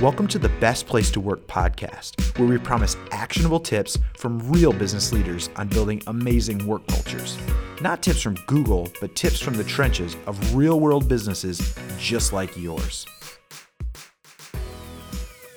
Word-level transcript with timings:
Welcome 0.00 0.28
to 0.28 0.38
the 0.38 0.48
Best 0.48 0.86
Place 0.86 1.10
to 1.10 1.20
Work 1.20 1.46
podcast, 1.46 2.38
where 2.38 2.48
we 2.48 2.56
promise 2.56 2.96
actionable 3.10 3.60
tips 3.60 3.98
from 4.16 4.38
real 4.50 4.72
business 4.72 5.12
leaders 5.12 5.50
on 5.56 5.68
building 5.68 6.02
amazing 6.06 6.66
work 6.66 6.86
cultures. 6.86 7.36
Not 7.82 8.02
tips 8.02 8.22
from 8.22 8.36
Google, 8.46 8.90
but 9.02 9.14
tips 9.14 9.40
from 9.40 9.52
the 9.52 9.62
trenches 9.62 10.16
of 10.26 10.54
real 10.54 10.80
world 10.80 11.06
businesses 11.06 11.76
just 11.98 12.32
like 12.32 12.56
yours. 12.56 13.04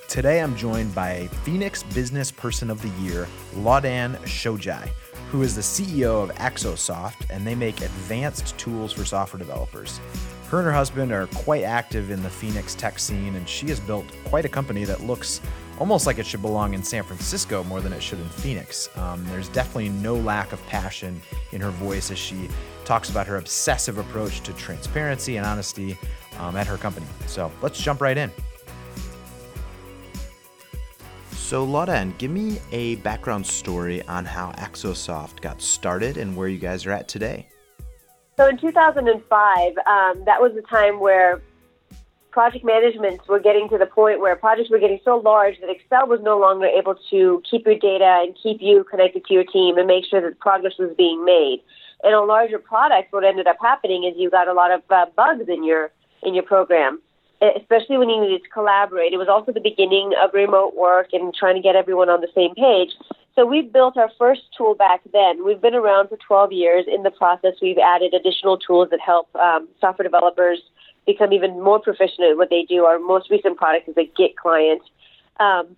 Today 0.09 0.41
I'm 0.41 0.57
joined 0.57 0.93
by 0.93 1.27
Phoenix 1.45 1.83
Business 1.83 2.29
Person 2.29 2.69
of 2.69 2.81
the 2.81 2.89
Year, 3.01 3.29
Lawdan 3.55 4.17
Shojaee, 4.23 4.89
who 5.31 5.41
is 5.41 5.55
the 5.55 5.61
CEO 5.61 6.21
of 6.21 6.35
Axosoft, 6.35 7.29
and 7.29 7.47
they 7.47 7.55
make 7.55 7.79
advanced 7.79 8.57
tools 8.57 8.91
for 8.91 9.05
software 9.05 9.39
developers. 9.39 10.01
Her 10.53 10.59
and 10.59 10.67
her 10.67 10.71
husband 10.71 11.11
are 11.11 11.25
quite 11.25 11.63
active 11.63 12.11
in 12.11 12.21
the 12.21 12.29
Phoenix 12.29 12.75
tech 12.75 12.99
scene, 12.99 13.33
and 13.33 13.49
she 13.49 13.69
has 13.69 13.79
built 13.79 14.05
quite 14.25 14.45
a 14.45 14.47
company 14.47 14.83
that 14.85 15.01
looks 15.01 15.41
almost 15.79 16.05
like 16.05 16.19
it 16.19 16.27
should 16.27 16.43
belong 16.43 16.75
in 16.75 16.83
San 16.83 17.01
Francisco 17.01 17.63
more 17.63 17.81
than 17.81 17.91
it 17.91 18.03
should 18.03 18.19
in 18.19 18.29
Phoenix. 18.29 18.87
Um, 18.95 19.25
there's 19.31 19.49
definitely 19.49 19.89
no 19.89 20.13
lack 20.13 20.53
of 20.53 20.63
passion 20.67 21.19
in 21.53 21.61
her 21.61 21.71
voice 21.71 22.11
as 22.11 22.19
she 22.19 22.49
talks 22.85 23.09
about 23.09 23.25
her 23.25 23.37
obsessive 23.37 23.97
approach 23.97 24.41
to 24.41 24.53
transparency 24.53 25.37
and 25.37 25.45
honesty 25.47 25.97
um, 26.37 26.55
at 26.55 26.67
her 26.67 26.77
company. 26.77 27.07
So 27.25 27.51
let's 27.63 27.81
jump 27.81 27.99
right 27.99 28.15
in. 28.15 28.29
So, 31.31 31.65
Lawdan, 31.65 32.15
give 32.19 32.29
me 32.29 32.59
a 32.71 32.97
background 32.97 33.47
story 33.47 34.03
on 34.03 34.23
how 34.23 34.51
Axosoft 34.51 35.41
got 35.41 35.63
started 35.63 36.17
and 36.17 36.37
where 36.37 36.47
you 36.47 36.59
guys 36.59 36.85
are 36.85 36.91
at 36.91 37.07
today. 37.07 37.47
So 38.35 38.47
in 38.47 38.57
2005, 38.57 39.77
um, 39.77 40.25
that 40.25 40.41
was 40.41 40.53
the 40.55 40.63
time 40.63 40.99
where 40.99 41.41
project 42.31 42.65
managements 42.65 43.27
were 43.27 43.39
getting 43.39 43.69
to 43.69 43.77
the 43.77 43.85
point 43.85 44.19
where 44.19 44.35
projects 44.35 44.71
were 44.71 44.79
getting 44.79 44.99
so 45.05 45.17
large 45.17 45.59
that 45.61 45.69
Excel 45.69 46.07
was 46.07 46.19
no 46.23 46.39
longer 46.39 46.65
able 46.65 46.95
to 47.11 47.43
keep 47.49 47.65
your 47.65 47.77
data 47.77 48.21
and 48.23 48.35
keep 48.41 48.57
you 48.59 48.83
connected 48.85 49.23
to 49.25 49.33
your 49.33 49.43
team 49.43 49.77
and 49.77 49.85
make 49.85 50.03
sure 50.05 50.19
that 50.19 50.39
progress 50.39 50.73
was 50.79 50.91
being 50.97 51.23
made. 51.23 51.61
In 52.03 52.11
a 52.11 52.21
larger 52.21 52.57
product, 52.57 53.13
what 53.13 53.23
ended 53.23 53.45
up 53.45 53.57
happening 53.61 54.03
is 54.03 54.15
you 54.17 54.31
got 54.31 54.47
a 54.47 54.53
lot 54.53 54.71
of 54.71 54.81
uh, 54.89 55.05
bugs 55.15 55.47
in 55.47 55.63
your 55.63 55.91
in 56.23 56.33
your 56.33 56.43
program, 56.43 57.01
especially 57.41 57.97
when 57.97 58.09
you 58.09 58.19
needed 58.19 58.43
to 58.43 58.49
collaborate. 58.49 59.13
It 59.13 59.17
was 59.17 59.27
also 59.27 59.51
the 59.51 59.61
beginning 59.61 60.13
of 60.21 60.33
remote 60.33 60.75
work 60.75 61.09
and 61.13 61.33
trying 61.35 61.55
to 61.55 61.61
get 61.61 61.75
everyone 61.75 62.09
on 62.09 62.21
the 62.21 62.29
same 62.33 62.55
page. 62.55 62.91
So 63.35 63.45
we 63.45 63.63
built 63.63 63.97
our 63.97 64.11
first 64.19 64.41
tool 64.55 64.75
back 64.75 65.01
then. 65.11 65.43
We've 65.43 65.61
been 65.61 65.73
around 65.73 66.09
for 66.09 66.17
12 66.17 66.51
years. 66.51 66.85
In 66.87 67.01
the 67.01 67.09
process, 67.09 67.53
we've 67.61 67.79
added 67.79 68.13
additional 68.13 68.57
tools 68.57 68.89
that 68.91 68.99
help 68.99 69.33
um, 69.35 69.67
software 69.81 70.03
developers 70.03 70.59
become 71.07 71.33
even 71.33 71.61
more 71.61 71.79
proficient 71.79 72.29
at 72.29 72.37
what 72.37 72.49
they 72.49 72.63
do. 72.63 72.85
Our 72.85 72.99
most 72.99 73.31
recent 73.31 73.57
product 73.57 73.89
is 73.89 73.97
a 73.97 74.05
Git 74.15 74.37
client. 74.37 74.83
Um, 75.39 75.75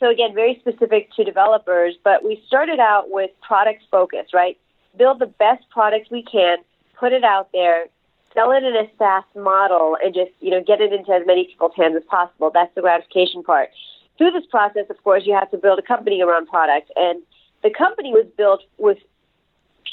so 0.00 0.10
again, 0.10 0.34
very 0.34 0.58
specific 0.60 1.12
to 1.14 1.24
developers, 1.24 1.94
but 2.02 2.24
we 2.24 2.42
started 2.46 2.80
out 2.80 3.10
with 3.10 3.30
product 3.40 3.84
focus, 3.90 4.26
right? 4.34 4.58
Build 4.98 5.20
the 5.20 5.26
best 5.26 5.68
product 5.70 6.10
we 6.10 6.22
can, 6.22 6.58
put 6.98 7.12
it 7.12 7.24
out 7.24 7.48
there, 7.52 7.86
sell 8.34 8.50
it 8.50 8.64
in 8.64 8.74
a 8.74 8.90
SaaS 8.98 9.24
model, 9.36 9.96
and 10.02 10.12
just 10.12 10.32
you 10.40 10.50
know 10.50 10.62
get 10.62 10.80
it 10.80 10.92
into 10.92 11.12
as 11.12 11.22
many 11.26 11.44
people's 11.44 11.72
hands 11.76 11.94
as 11.96 12.02
possible. 12.10 12.50
That's 12.52 12.74
the 12.74 12.82
gratification 12.82 13.42
part 13.42 13.70
through 14.18 14.32
this 14.32 14.46
process, 14.46 14.86
of 14.90 15.02
course, 15.04 15.22
you 15.26 15.34
have 15.34 15.50
to 15.50 15.58
build 15.58 15.78
a 15.78 15.82
company 15.82 16.22
around 16.22 16.46
product. 16.46 16.90
And 16.96 17.22
the 17.62 17.70
company 17.70 18.12
was 18.12 18.26
built 18.36 18.62
with 18.78 18.98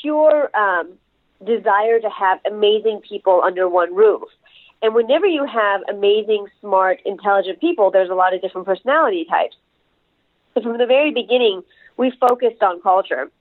pure 0.01 0.49
um, 0.55 0.93
desire 1.45 1.99
to 1.99 2.09
have 2.09 2.39
amazing 2.45 3.01
people 3.07 3.41
under 3.43 3.67
one 3.67 3.93
roof. 3.95 4.23
And 4.81 4.93
whenever 4.93 5.25
you 5.25 5.45
have 5.45 5.81
amazing, 5.89 6.47
smart, 6.59 6.99
intelligent 7.05 7.61
people, 7.61 7.89
there's 7.89 8.09
a 8.09 8.15
lot 8.15 8.33
of 8.33 8.41
different 8.41 8.67
personality 8.67 9.25
types. 9.29 9.55
So 10.53 10.61
from 10.61 10.77
the 10.77 10.85
very 10.85 11.11
beginning, 11.11 11.63
we 11.97 12.11
focused 12.11 12.61
on 12.61 12.81
culture. 12.81 13.31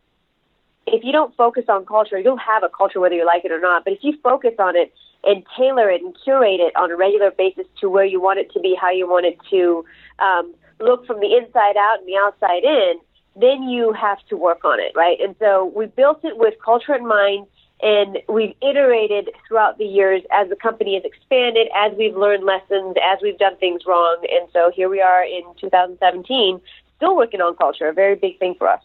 If 0.86 1.04
you 1.04 1.12
don't 1.12 1.34
focus 1.36 1.64
on 1.68 1.84
culture, 1.84 2.18
you'll 2.18 2.36
have 2.36 2.62
a 2.62 2.68
culture 2.68 3.00
whether 3.00 3.14
you 3.14 3.26
like 3.26 3.44
it 3.44 3.52
or 3.52 3.60
not. 3.60 3.84
But 3.84 3.94
if 3.94 4.00
you 4.02 4.16
focus 4.22 4.54
on 4.58 4.76
it 4.76 4.92
and 5.24 5.44
tailor 5.56 5.90
it 5.90 6.02
and 6.02 6.16
curate 6.24 6.60
it 6.60 6.74
on 6.76 6.90
a 6.90 6.96
regular 6.96 7.30
basis 7.30 7.66
to 7.80 7.88
where 7.88 8.04
you 8.04 8.20
want 8.20 8.38
it 8.38 8.52
to 8.52 8.60
be, 8.60 8.76
how 8.80 8.90
you 8.90 9.08
want 9.08 9.26
it 9.26 9.38
to 9.50 9.84
um, 10.18 10.54
look 10.82 11.06
from 11.06 11.20
the 11.20 11.36
inside 11.36 11.76
out 11.76 11.98
and 12.00 12.08
the 12.08 12.16
outside 12.16 12.64
in, 12.64 12.94
then 13.36 13.62
you 13.64 13.92
have 13.92 14.18
to 14.28 14.36
work 14.36 14.64
on 14.64 14.78
it, 14.78 14.92
right? 14.94 15.18
And 15.20 15.34
so 15.38 15.72
we 15.74 15.86
built 15.86 16.24
it 16.24 16.36
with 16.36 16.54
culture 16.62 16.94
in 16.94 17.06
mind, 17.06 17.46
and 17.80 18.18
we've 18.28 18.54
iterated 18.60 19.30
throughout 19.48 19.78
the 19.78 19.84
years 19.84 20.22
as 20.30 20.48
the 20.48 20.56
company 20.56 20.94
has 20.94 21.04
expanded, 21.04 21.68
as 21.74 21.92
we've 21.96 22.16
learned 22.16 22.44
lessons, 22.44 22.96
as 23.02 23.18
we've 23.22 23.38
done 23.38 23.56
things 23.56 23.82
wrong. 23.86 24.24
And 24.30 24.48
so 24.52 24.70
here 24.74 24.88
we 24.88 25.00
are 25.00 25.24
in 25.24 25.42
2017, 25.60 26.60
still 26.96 27.16
working 27.16 27.40
on 27.40 27.56
culture, 27.56 27.88
a 27.88 27.92
very 27.92 28.14
big 28.14 28.38
thing 28.38 28.54
for 28.58 28.68
us. 28.68 28.82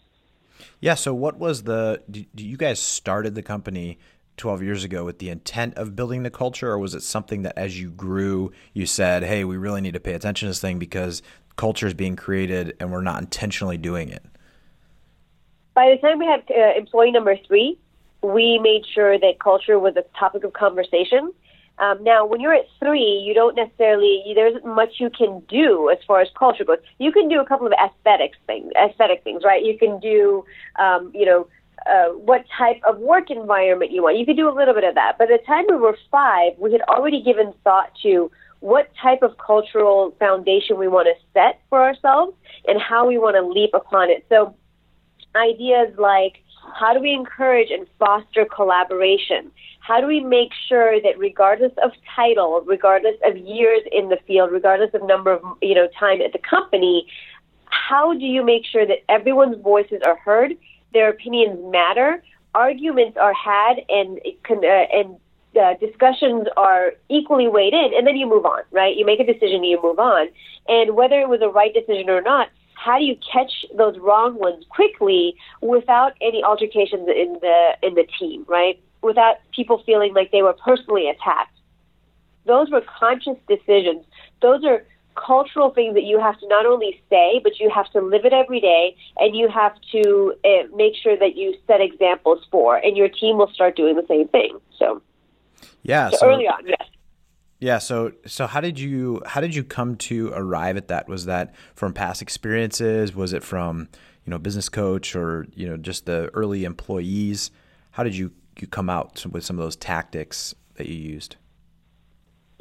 Yeah. 0.80 0.94
So, 0.94 1.14
what 1.14 1.38
was 1.38 1.64
the? 1.64 2.02
You 2.36 2.56
guys 2.56 2.80
started 2.80 3.34
the 3.34 3.42
company 3.42 3.98
12 4.38 4.62
years 4.62 4.84
ago 4.84 5.04
with 5.04 5.18
the 5.18 5.28
intent 5.28 5.74
of 5.74 5.94
building 5.94 6.22
the 6.22 6.30
culture, 6.30 6.70
or 6.70 6.78
was 6.78 6.94
it 6.94 7.02
something 7.02 7.42
that 7.42 7.58
as 7.58 7.80
you 7.80 7.90
grew, 7.90 8.52
you 8.72 8.86
said, 8.86 9.24
hey, 9.24 9.44
we 9.44 9.56
really 9.56 9.80
need 9.80 9.94
to 9.94 10.00
pay 10.00 10.14
attention 10.14 10.46
to 10.46 10.50
this 10.50 10.60
thing 10.60 10.78
because 10.78 11.22
culture 11.58 11.86
is 11.86 11.92
being 11.92 12.16
created 12.16 12.74
and 12.80 12.90
we're 12.90 13.02
not 13.02 13.20
intentionally 13.20 13.76
doing 13.76 14.08
it? 14.08 14.24
By 15.74 15.90
the 15.90 15.96
time 16.00 16.18
we 16.18 16.26
had 16.26 16.42
uh, 16.50 16.78
employee 16.78 17.12
number 17.12 17.36
three, 17.46 17.78
we 18.22 18.58
made 18.58 18.84
sure 18.94 19.18
that 19.18 19.38
culture 19.38 19.78
was 19.78 19.94
a 19.96 20.04
topic 20.18 20.44
of 20.44 20.54
conversation. 20.54 21.32
Um, 21.78 22.02
now, 22.02 22.26
when 22.26 22.40
you're 22.40 22.54
at 22.54 22.66
three, 22.80 23.22
you 23.24 23.34
don't 23.34 23.54
necessarily 23.54 24.24
there 24.34 24.48
isn't 24.48 24.66
much 24.66 24.94
you 24.98 25.10
can 25.10 25.40
do 25.48 25.90
as 25.90 25.98
far 26.06 26.20
as 26.20 26.28
culture 26.36 26.64
goes. 26.64 26.78
You 26.98 27.12
can 27.12 27.28
do 27.28 27.40
a 27.40 27.44
couple 27.44 27.66
of 27.66 27.72
aesthetics 27.72 28.38
things, 28.46 28.72
aesthetic 28.80 29.22
things, 29.22 29.42
right? 29.44 29.64
You 29.64 29.78
can 29.78 30.00
do, 30.00 30.44
um, 30.80 31.12
you 31.14 31.26
know, 31.26 31.46
uh, 31.86 32.08
what 32.08 32.44
type 32.56 32.80
of 32.86 32.98
work 32.98 33.30
environment 33.30 33.92
you 33.92 34.02
want. 34.02 34.18
You 34.18 34.26
could 34.26 34.36
do 34.36 34.48
a 34.48 34.54
little 34.54 34.74
bit 34.74 34.84
of 34.84 34.96
that. 34.96 35.18
By 35.18 35.26
the 35.26 35.38
time 35.46 35.66
we 35.68 35.76
were 35.76 35.96
five, 36.10 36.52
we 36.58 36.72
had 36.72 36.82
already 36.82 37.22
given 37.22 37.54
thought 37.62 37.92
to 38.02 38.30
what 38.60 38.90
type 39.00 39.22
of 39.22 39.38
cultural 39.38 40.14
foundation 40.18 40.78
we 40.78 40.88
want 40.88 41.06
to 41.06 41.14
set 41.32 41.60
for 41.68 41.80
ourselves 41.82 42.36
and 42.66 42.80
how 42.80 43.06
we 43.06 43.18
want 43.18 43.36
to 43.36 43.42
leap 43.42 43.70
upon 43.72 44.10
it. 44.10 44.24
So, 44.28 44.54
ideas 45.36 45.94
like 45.98 46.42
how 46.74 46.92
do 46.92 47.00
we 47.00 47.12
encourage 47.12 47.70
and 47.70 47.86
foster 47.98 48.44
collaboration? 48.44 49.50
How 49.80 50.00
do 50.00 50.06
we 50.06 50.20
make 50.20 50.50
sure 50.68 51.00
that 51.00 51.18
regardless 51.18 51.72
of 51.82 51.92
title, 52.14 52.62
regardless 52.66 53.16
of 53.24 53.36
years 53.36 53.80
in 53.90 54.08
the 54.08 54.18
field, 54.26 54.50
regardless 54.52 54.90
of 54.94 55.02
number 55.06 55.32
of 55.32 55.42
you 55.62 55.74
know 55.74 55.88
time 55.98 56.20
at 56.20 56.32
the 56.32 56.38
company, 56.38 57.06
how 57.66 58.12
do 58.12 58.24
you 58.24 58.44
make 58.44 58.64
sure 58.66 58.86
that 58.86 58.98
everyone's 59.08 59.60
voices 59.62 60.00
are 60.04 60.16
heard, 60.16 60.52
their 60.92 61.08
opinions 61.10 61.58
matter, 61.70 62.22
arguments 62.54 63.16
are 63.20 63.34
had, 63.34 63.76
and 63.88 64.18
uh, 64.50 64.66
and 64.66 65.16
discussions 65.80 66.46
are 66.56 66.92
equally 67.08 67.48
weighed 67.48 67.74
in, 67.74 67.90
and 67.96 68.06
then 68.06 68.16
you 68.16 68.26
move 68.26 68.44
on, 68.44 68.62
right? 68.70 68.96
You 68.96 69.04
make 69.04 69.20
a 69.20 69.24
decision 69.24 69.64
you 69.64 69.80
move 69.82 69.98
on. 69.98 70.28
And 70.68 70.94
whether 70.94 71.20
it 71.20 71.28
was 71.28 71.40
a 71.42 71.48
right 71.48 71.72
decision 71.72 72.10
or 72.10 72.20
not, 72.20 72.48
how 72.74 72.98
do 72.98 73.04
you 73.04 73.16
catch 73.32 73.66
those 73.76 73.98
wrong 73.98 74.38
ones 74.38 74.64
quickly 74.68 75.34
without 75.60 76.12
any 76.20 76.42
altercations 76.44 77.08
in 77.08 77.38
the 77.40 77.72
in 77.82 77.94
the 77.94 78.06
team, 78.18 78.44
right? 78.48 78.80
Without 79.02 79.36
people 79.54 79.82
feeling 79.84 80.14
like 80.14 80.30
they 80.30 80.42
were 80.42 80.52
personally 80.52 81.08
attacked. 81.08 81.56
Those 82.46 82.70
were 82.70 82.82
conscious 82.98 83.36
decisions. 83.48 84.04
Those 84.40 84.64
are 84.64 84.84
cultural 85.16 85.70
things 85.70 85.94
that 85.94 86.04
you 86.04 86.20
have 86.20 86.38
to 86.38 86.46
not 86.48 86.64
only 86.64 87.02
say, 87.10 87.40
but 87.42 87.58
you 87.58 87.68
have 87.68 87.90
to 87.90 88.00
live 88.00 88.24
it 88.24 88.32
every 88.32 88.60
day, 88.60 88.96
and 89.18 89.34
you 89.34 89.48
have 89.48 89.74
to 89.92 90.34
uh, 90.44 90.68
make 90.74 90.94
sure 91.02 91.16
that 91.16 91.36
you 91.36 91.56
set 91.66 91.80
examples 91.80 92.46
for, 92.50 92.76
and 92.76 92.96
your 92.96 93.08
team 93.08 93.36
will 93.38 93.50
start 93.52 93.76
doing 93.76 93.96
the 93.96 94.06
same 94.08 94.28
thing. 94.28 94.58
So. 94.78 95.02
Yeah. 95.82 96.10
So, 96.10 96.16
so 96.18 96.26
early 96.28 96.46
on, 96.46 96.66
yes. 96.66 96.82
Yeah. 97.60 97.78
So 97.78 98.12
so 98.26 98.46
how 98.46 98.60
did 98.60 98.78
you 98.78 99.22
how 99.26 99.40
did 99.40 99.54
you 99.54 99.64
come 99.64 99.96
to 99.96 100.30
arrive 100.34 100.76
at 100.76 100.88
that? 100.88 101.08
Was 101.08 101.24
that 101.26 101.54
from 101.74 101.92
past 101.92 102.22
experiences? 102.22 103.14
Was 103.14 103.32
it 103.32 103.42
from 103.42 103.88
you 104.24 104.30
know 104.30 104.38
business 104.38 104.68
coach 104.68 105.16
or 105.16 105.46
you 105.54 105.68
know 105.68 105.76
just 105.76 106.06
the 106.06 106.30
early 106.34 106.64
employees? 106.64 107.50
How 107.92 108.02
did 108.02 108.16
you 108.16 108.32
you 108.60 108.66
come 108.66 108.90
out 108.90 109.24
with 109.26 109.44
some 109.44 109.58
of 109.58 109.64
those 109.64 109.76
tactics 109.76 110.54
that 110.74 110.86
you 110.86 110.94
used? 110.94 111.36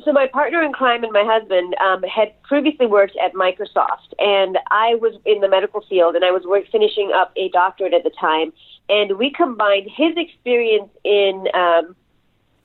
So 0.04 0.14
my 0.14 0.28
partner 0.28 0.62
in 0.62 0.74
crime 0.74 1.04
and 1.04 1.12
my 1.12 1.24
husband 1.26 1.76
um, 1.84 2.04
had 2.04 2.42
previously 2.44 2.86
worked 2.86 3.18
at 3.24 3.34
Microsoft, 3.34 4.14
and 4.20 4.58
I 4.70 4.96
was 4.96 5.20
in 5.26 5.42
the 5.42 5.50
medical 5.50 5.82
field, 5.82 6.16
and 6.16 6.24
I 6.24 6.32
was 6.32 6.44
work, 6.46 6.66
finishing 6.72 7.12
up 7.14 7.34
a 7.36 7.50
doctorate 7.50 7.94
at 7.94 8.04
the 8.04 8.12
time, 8.12 8.54
and 8.90 9.18
we 9.18 9.32
combined 9.32 9.90
his 9.94 10.14
experience 10.16 10.90
in 11.04 11.48
um, 11.54 11.96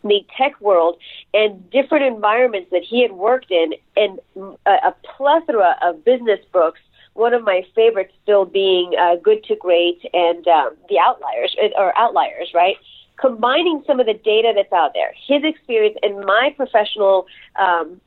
the 0.02 0.24
tech 0.36 0.60
world 0.60 0.98
and 1.32 1.70
different 1.70 2.04
environments 2.04 2.70
that 2.70 2.82
he 2.82 3.02
had 3.02 3.12
worked 3.12 3.50
in, 3.50 3.74
and 3.96 4.18
a, 4.66 4.70
a 4.70 4.94
plethora 5.16 5.76
of 5.82 6.04
business 6.04 6.40
books. 6.52 6.80
One 7.14 7.34
of 7.34 7.44
my 7.44 7.62
favorites 7.74 8.12
still 8.22 8.46
being 8.46 8.92
uh, 8.98 9.16
Good 9.16 9.44
to 9.44 9.56
Great 9.56 10.00
and 10.14 10.46
um, 10.48 10.70
The 10.88 10.98
Outliers, 10.98 11.54
or 11.76 11.96
Outliers, 11.96 12.52
right? 12.54 12.76
Combining 13.20 13.84
some 13.86 14.00
of 14.00 14.06
the 14.06 14.14
data 14.14 14.52
that's 14.56 14.72
out 14.72 14.92
there, 14.94 15.12
his 15.26 15.44
experience, 15.44 15.96
and 16.02 16.24
my 16.24 16.54
professional 16.56 17.26
um, 17.58 18.00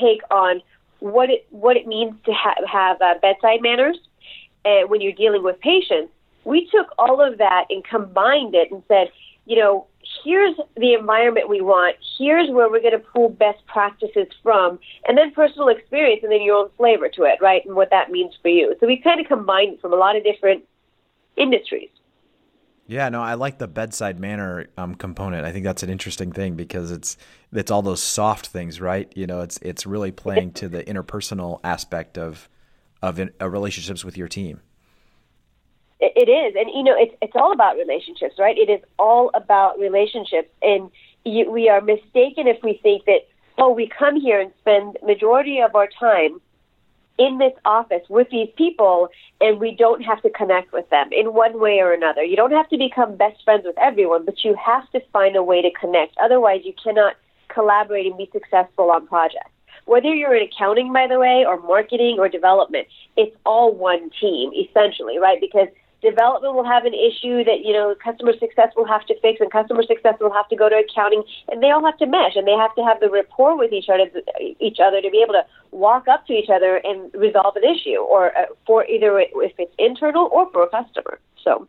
take 0.00 0.20
on 0.30 0.62
what 1.00 1.28
it 1.30 1.46
what 1.50 1.76
it 1.76 1.86
means 1.86 2.14
to 2.24 2.32
ha- 2.32 2.54
have 2.66 3.00
uh, 3.02 3.14
bedside 3.20 3.60
manners 3.60 3.98
and 4.64 4.88
when 4.88 5.00
you're 5.00 5.12
dealing 5.12 5.42
with 5.42 5.60
patients. 5.60 6.10
We 6.44 6.68
took 6.70 6.88
all 6.98 7.20
of 7.20 7.38
that 7.38 7.66
and 7.70 7.84
combined 7.84 8.54
it 8.54 8.70
and 8.70 8.82
said, 8.88 9.10
you 9.46 9.56
know, 9.56 9.86
here's 10.24 10.56
the 10.76 10.94
environment 10.94 11.48
we 11.48 11.60
want. 11.60 11.96
Here's 12.18 12.50
where 12.50 12.70
we're 12.70 12.80
going 12.80 12.92
to 12.92 12.98
pull 12.98 13.28
best 13.28 13.64
practices 13.66 14.28
from, 14.42 14.78
and 15.06 15.16
then 15.16 15.32
personal 15.32 15.68
experience, 15.68 16.20
and 16.22 16.32
then 16.32 16.42
your 16.42 16.56
own 16.56 16.70
flavor 16.76 17.08
to 17.08 17.24
it, 17.24 17.38
right? 17.40 17.64
And 17.64 17.74
what 17.74 17.90
that 17.90 18.10
means 18.10 18.34
for 18.42 18.48
you. 18.48 18.74
So 18.80 18.86
we 18.86 19.00
kind 19.00 19.20
of 19.20 19.26
combined 19.26 19.80
from 19.80 19.92
a 19.92 19.96
lot 19.96 20.16
of 20.16 20.24
different 20.24 20.64
industries. 21.36 21.90
Yeah, 22.86 23.08
no, 23.08 23.22
I 23.22 23.34
like 23.34 23.58
the 23.58 23.66
bedside 23.66 24.20
manner 24.20 24.66
um, 24.76 24.94
component. 24.94 25.46
I 25.46 25.52
think 25.52 25.64
that's 25.64 25.82
an 25.82 25.88
interesting 25.88 26.32
thing 26.32 26.54
because 26.54 26.90
it's 26.90 27.16
it's 27.50 27.70
all 27.70 27.80
those 27.80 28.02
soft 28.02 28.48
things, 28.48 28.80
right? 28.80 29.10
You 29.16 29.26
know, 29.26 29.40
it's 29.40 29.58
it's 29.62 29.86
really 29.86 30.12
playing 30.12 30.52
to 30.54 30.68
the 30.68 30.82
interpersonal 30.82 31.60
aspect 31.64 32.18
of 32.18 32.48
of 33.00 33.18
in, 33.18 33.30
uh, 33.40 33.48
relationships 33.48 34.04
with 34.04 34.18
your 34.18 34.28
team. 34.28 34.60
It 36.16 36.28
is, 36.28 36.54
and 36.56 36.70
you 36.74 36.82
know, 36.82 36.94
it's 36.96 37.14
it's 37.22 37.34
all 37.34 37.52
about 37.52 37.76
relationships, 37.76 38.34
right? 38.38 38.56
It 38.56 38.70
is 38.70 38.80
all 38.98 39.30
about 39.34 39.78
relationships, 39.78 40.50
and 40.62 40.90
you, 41.24 41.50
we 41.50 41.68
are 41.68 41.80
mistaken 41.80 42.46
if 42.46 42.62
we 42.62 42.78
think 42.82 43.04
that 43.06 43.26
oh, 43.58 43.70
we 43.70 43.88
come 43.88 44.20
here 44.20 44.40
and 44.40 44.52
spend 44.60 44.98
majority 45.02 45.60
of 45.60 45.74
our 45.74 45.88
time 45.98 46.40
in 47.18 47.38
this 47.38 47.52
office 47.64 48.02
with 48.08 48.28
these 48.30 48.48
people 48.56 49.08
and 49.40 49.60
we 49.60 49.74
don't 49.74 50.02
have 50.02 50.20
to 50.22 50.30
connect 50.30 50.72
with 50.72 50.88
them 50.90 51.08
in 51.12 51.32
one 51.32 51.60
way 51.60 51.78
or 51.80 51.92
another. 51.92 52.22
You 52.22 52.36
don't 52.36 52.50
have 52.50 52.68
to 52.70 52.78
become 52.78 53.16
best 53.16 53.42
friends 53.44 53.62
with 53.64 53.78
everyone, 53.78 54.24
but 54.24 54.44
you 54.44 54.56
have 54.56 54.90
to 54.90 55.00
find 55.12 55.36
a 55.36 55.42
way 55.42 55.62
to 55.62 55.70
connect. 55.78 56.16
Otherwise, 56.22 56.62
you 56.64 56.74
cannot 56.82 57.14
collaborate 57.48 58.06
and 58.06 58.16
be 58.16 58.28
successful 58.32 58.90
on 58.90 59.06
projects. 59.06 59.50
Whether 59.86 60.12
you're 60.14 60.34
in 60.34 60.48
accounting, 60.48 60.92
by 60.92 61.06
the 61.06 61.18
way, 61.18 61.44
or 61.46 61.60
marketing 61.60 62.16
or 62.18 62.28
development, 62.28 62.88
it's 63.16 63.36
all 63.44 63.72
one 63.72 64.10
team, 64.20 64.50
essentially, 64.52 65.18
right? 65.18 65.40
Because 65.40 65.68
development 66.04 66.54
will 66.54 66.64
have 66.64 66.84
an 66.84 66.94
issue 66.94 67.42
that 67.44 67.64
you 67.64 67.72
know 67.72 67.94
customer 68.02 68.32
success 68.38 68.68
will 68.76 68.86
have 68.86 69.04
to 69.06 69.18
fix 69.20 69.40
and 69.40 69.50
customer 69.50 69.82
success 69.82 70.14
will 70.20 70.32
have 70.32 70.48
to 70.48 70.56
go 70.56 70.68
to 70.68 70.76
accounting 70.76 71.24
and 71.48 71.62
they 71.62 71.70
all 71.70 71.84
have 71.84 71.96
to 71.98 72.06
mesh 72.06 72.36
and 72.36 72.46
they 72.46 72.52
have 72.52 72.74
to 72.74 72.84
have 72.84 73.00
the 73.00 73.10
rapport 73.10 73.56
with 73.56 73.72
each 73.72 73.88
other 73.88 74.06
each 74.60 74.78
other 74.80 75.00
to 75.00 75.10
be 75.10 75.20
able 75.22 75.32
to 75.32 75.44
walk 75.72 76.06
up 76.06 76.26
to 76.26 76.32
each 76.32 76.50
other 76.50 76.80
and 76.84 77.12
resolve 77.14 77.56
an 77.56 77.64
issue 77.64 77.96
or 77.96 78.36
uh, 78.36 78.44
for 78.66 78.86
either 78.86 79.18
if 79.18 79.52
it's 79.58 79.74
internal 79.78 80.28
or 80.30 80.50
for 80.52 80.62
a 80.62 80.68
customer 80.68 81.18
so. 81.42 81.66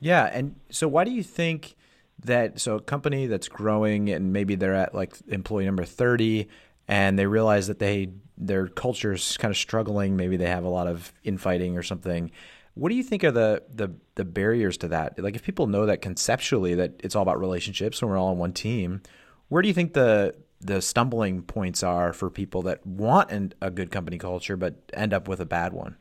Yeah 0.00 0.24
and 0.32 0.56
so 0.70 0.88
why 0.88 1.04
do 1.04 1.10
you 1.10 1.22
think 1.22 1.76
that 2.24 2.60
so 2.60 2.76
a 2.76 2.80
company 2.80 3.26
that's 3.26 3.48
growing 3.48 4.10
and 4.10 4.32
maybe 4.32 4.54
they're 4.54 4.74
at 4.74 4.94
like 4.94 5.14
employee 5.28 5.66
number 5.66 5.84
30 5.84 6.48
and 6.88 7.18
they 7.18 7.26
realize 7.26 7.66
that 7.66 7.78
they 7.78 8.08
their 8.38 8.68
culture 8.68 9.12
is 9.12 9.36
kind 9.36 9.50
of 9.50 9.56
struggling 9.56 10.16
maybe 10.16 10.36
they 10.36 10.48
have 10.48 10.64
a 10.64 10.68
lot 10.68 10.86
of 10.86 11.12
infighting 11.24 11.76
or 11.76 11.82
something 11.82 12.30
what 12.76 12.90
do 12.90 12.94
you 12.94 13.02
think 13.02 13.24
are 13.24 13.30
the, 13.30 13.62
the 13.72 13.90
the 14.16 14.24
barriers 14.24 14.76
to 14.78 14.88
that? 14.88 15.18
Like 15.18 15.34
if 15.34 15.42
people 15.42 15.66
know 15.66 15.86
that 15.86 16.02
conceptually 16.02 16.74
that 16.74 17.00
it's 17.02 17.16
all 17.16 17.22
about 17.22 17.40
relationships 17.40 18.00
and 18.00 18.10
we're 18.10 18.18
all 18.18 18.28
on 18.28 18.38
one 18.38 18.52
team, 18.52 19.00
where 19.48 19.62
do 19.62 19.68
you 19.68 19.74
think 19.74 19.94
the 19.94 20.34
the 20.60 20.82
stumbling 20.82 21.42
points 21.42 21.82
are 21.82 22.12
for 22.12 22.28
people 22.28 22.62
that 22.62 22.86
want 22.86 23.30
an, 23.30 23.54
a 23.62 23.70
good 23.70 23.90
company 23.90 24.18
culture 24.18 24.56
but 24.56 24.74
end 24.92 25.14
up 25.14 25.26
with 25.26 25.40
a 25.40 25.46
bad 25.46 25.72
one? 25.72 25.96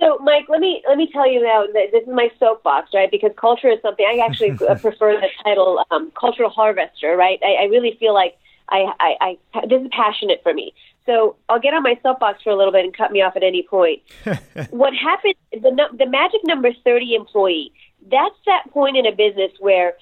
So, 0.00 0.18
Mike, 0.18 0.46
let 0.48 0.60
me 0.60 0.82
let 0.88 0.98
me 0.98 1.08
tell 1.12 1.30
you 1.30 1.42
now 1.44 1.64
that 1.74 1.92
this 1.92 2.02
is 2.02 2.08
my 2.08 2.28
soapbox, 2.40 2.90
right? 2.92 3.10
Because 3.10 3.30
culture 3.36 3.68
is 3.68 3.80
something 3.82 4.04
I 4.04 4.24
actually 4.26 4.56
prefer 4.80 5.20
the 5.20 5.28
title 5.44 5.84
um, 5.92 6.10
cultural 6.18 6.50
harvester, 6.50 7.16
right? 7.16 7.38
I, 7.44 7.62
I 7.62 7.64
really 7.66 7.96
feel 8.00 8.14
like 8.14 8.36
I, 8.70 8.92
I, 9.00 9.38
I 9.54 9.66
this 9.66 9.82
is 9.82 9.88
passionate 9.90 10.40
for 10.42 10.54
me. 10.54 10.72
So 11.06 11.36
I'll 11.48 11.60
get 11.60 11.74
on 11.74 11.82
my 11.82 11.98
soapbox 12.02 12.42
for 12.42 12.50
a 12.50 12.56
little 12.56 12.72
bit 12.72 12.84
and 12.84 12.96
cut 12.96 13.10
me 13.10 13.22
off 13.22 13.36
at 13.36 13.42
any 13.42 13.62
point. 13.62 14.02
what 14.70 14.94
happens, 14.94 15.34
the, 15.52 15.88
the 15.98 16.06
magic 16.06 16.40
number 16.44 16.70
30 16.84 17.14
employee, 17.14 17.72
that's 18.10 18.36
that 18.46 18.70
point 18.70 18.96
in 18.96 19.06
a 19.06 19.12
business 19.12 19.52
where 19.58 19.94